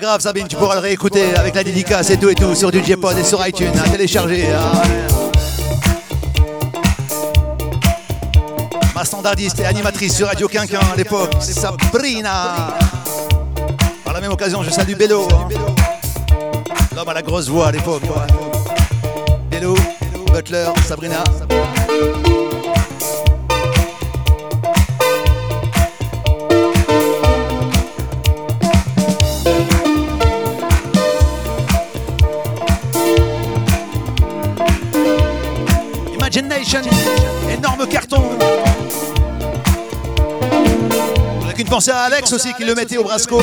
Grave 0.02 0.20
Sabine, 0.20 0.48
tu 0.48 0.56
pourras 0.56 0.74
le 0.74 0.80
réécouter 0.80 1.32
avec 1.36 1.54
la 1.54 1.62
dédicace 1.62 2.10
et 2.10 2.16
tout 2.18 2.28
et 2.28 2.34
tout 2.34 2.56
sur 2.56 2.72
du 2.72 2.82
J-Pod 2.82 3.16
et 3.16 3.22
sur 3.22 3.46
iTunes 3.46 3.70
à 3.84 3.88
télécharger. 3.88 4.48
ah 4.52 4.82
ouais. 4.82 5.06
Ma 8.96 9.04
standardiste 9.04 9.60
et 9.60 9.64
animatrice 9.64 10.16
sur 10.16 10.26
Radio 10.26 10.48
Quinquin 10.48 10.80
à 10.92 10.96
l'époque, 10.96 11.34
Sabrina. 11.40 12.74
Par 14.04 14.12
la 14.12 14.20
même 14.20 14.32
occasion, 14.32 14.64
je 14.64 14.70
salue 14.70 14.94
Bello. 14.94 15.28
hein. 15.32 15.48
L'homme 16.96 17.08
à 17.08 17.14
la 17.14 17.22
grosse 17.22 17.48
voix 17.48 17.68
à 17.68 17.72
l'époque. 17.72 18.02
Bello, 19.50 19.76
Butler, 20.32 20.66
Sabrina. 20.88 21.22
Pensée 41.72 41.90
à 41.90 42.00
Alex 42.00 42.30
aussi 42.34 42.52
qui 42.52 42.64
le 42.64 42.74
mettait 42.74 42.98
au 42.98 43.02
Brasco. 43.02 43.40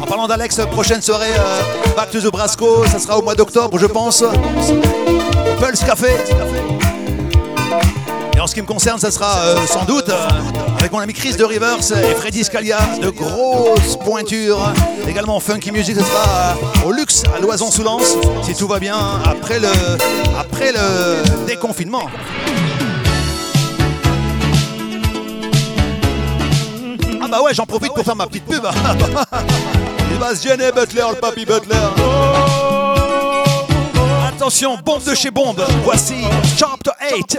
En 0.00 0.06
parlant 0.06 0.28
d'Alex, 0.28 0.60
prochaine 0.70 1.02
soirée 1.02 1.32
euh, 1.36 1.94
Back 1.96 2.12
to 2.12 2.20
the 2.20 2.30
Brasco, 2.30 2.86
ça 2.86 3.00
sera 3.00 3.18
au 3.18 3.22
mois 3.22 3.34
d'octobre 3.34 3.76
je 3.76 3.86
pense. 3.86 4.22
Pulse 5.58 5.80
Café. 5.80 6.12
Et 8.36 8.40
en 8.40 8.46
ce 8.46 8.54
qui 8.54 8.62
me 8.62 8.68
concerne, 8.68 9.00
ça 9.00 9.10
sera 9.10 9.36
euh, 9.38 9.66
sans 9.66 9.84
doute 9.84 10.10
euh, 10.10 10.28
avec 10.78 10.92
mon 10.92 11.00
ami 11.00 11.12
Chris 11.12 11.34
de 11.34 11.44
Rivers 11.44 11.80
et 11.90 12.14
Freddy 12.14 12.44
Scalia, 12.44 12.78
de 13.02 13.10
grosses 13.10 13.96
pointures. 14.04 14.72
Également 15.08 15.40
Funky 15.40 15.72
Music, 15.72 15.96
ce 15.96 16.04
sera 16.04 16.54
au 16.86 16.92
luxe 16.92 17.24
à 17.36 17.40
Loison 17.40 17.72
sous 17.72 17.82
Lens, 17.82 18.16
si 18.44 18.54
tout 18.54 18.68
va 18.68 18.78
bien, 18.78 18.96
après 19.28 19.58
le, 19.58 19.72
après 20.38 20.70
le 20.70 21.46
déconfinement. 21.48 22.08
Bah 27.34 27.42
ouais, 27.42 27.52
j'en 27.52 27.66
profite 27.66 27.92
pour 27.92 28.04
faire 28.04 28.14
ma 28.14 28.28
petite 28.28 28.44
pub. 28.44 28.64
Il 30.12 30.18
va 30.18 30.36
se 30.36 30.46
gêner, 30.46 30.70
Butler, 30.70 31.02
le 31.10 31.18
papy 31.18 31.44
Butler. 31.44 31.74
Attention, 34.28 34.78
bombe 34.84 35.02
de 35.02 35.14
chez 35.16 35.32
bombe. 35.32 35.60
Voici 35.82 36.14
Chapter 36.56 36.92
8. 37.12 37.38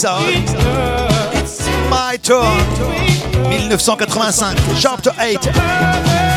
Ça. 0.00 0.16
hein? 0.16 0.42
It's 1.34 1.68
my 1.90 2.16
turn. 2.22 2.40
1985, 3.50 4.56
Chapter 4.80 5.12
8. 5.18 6.29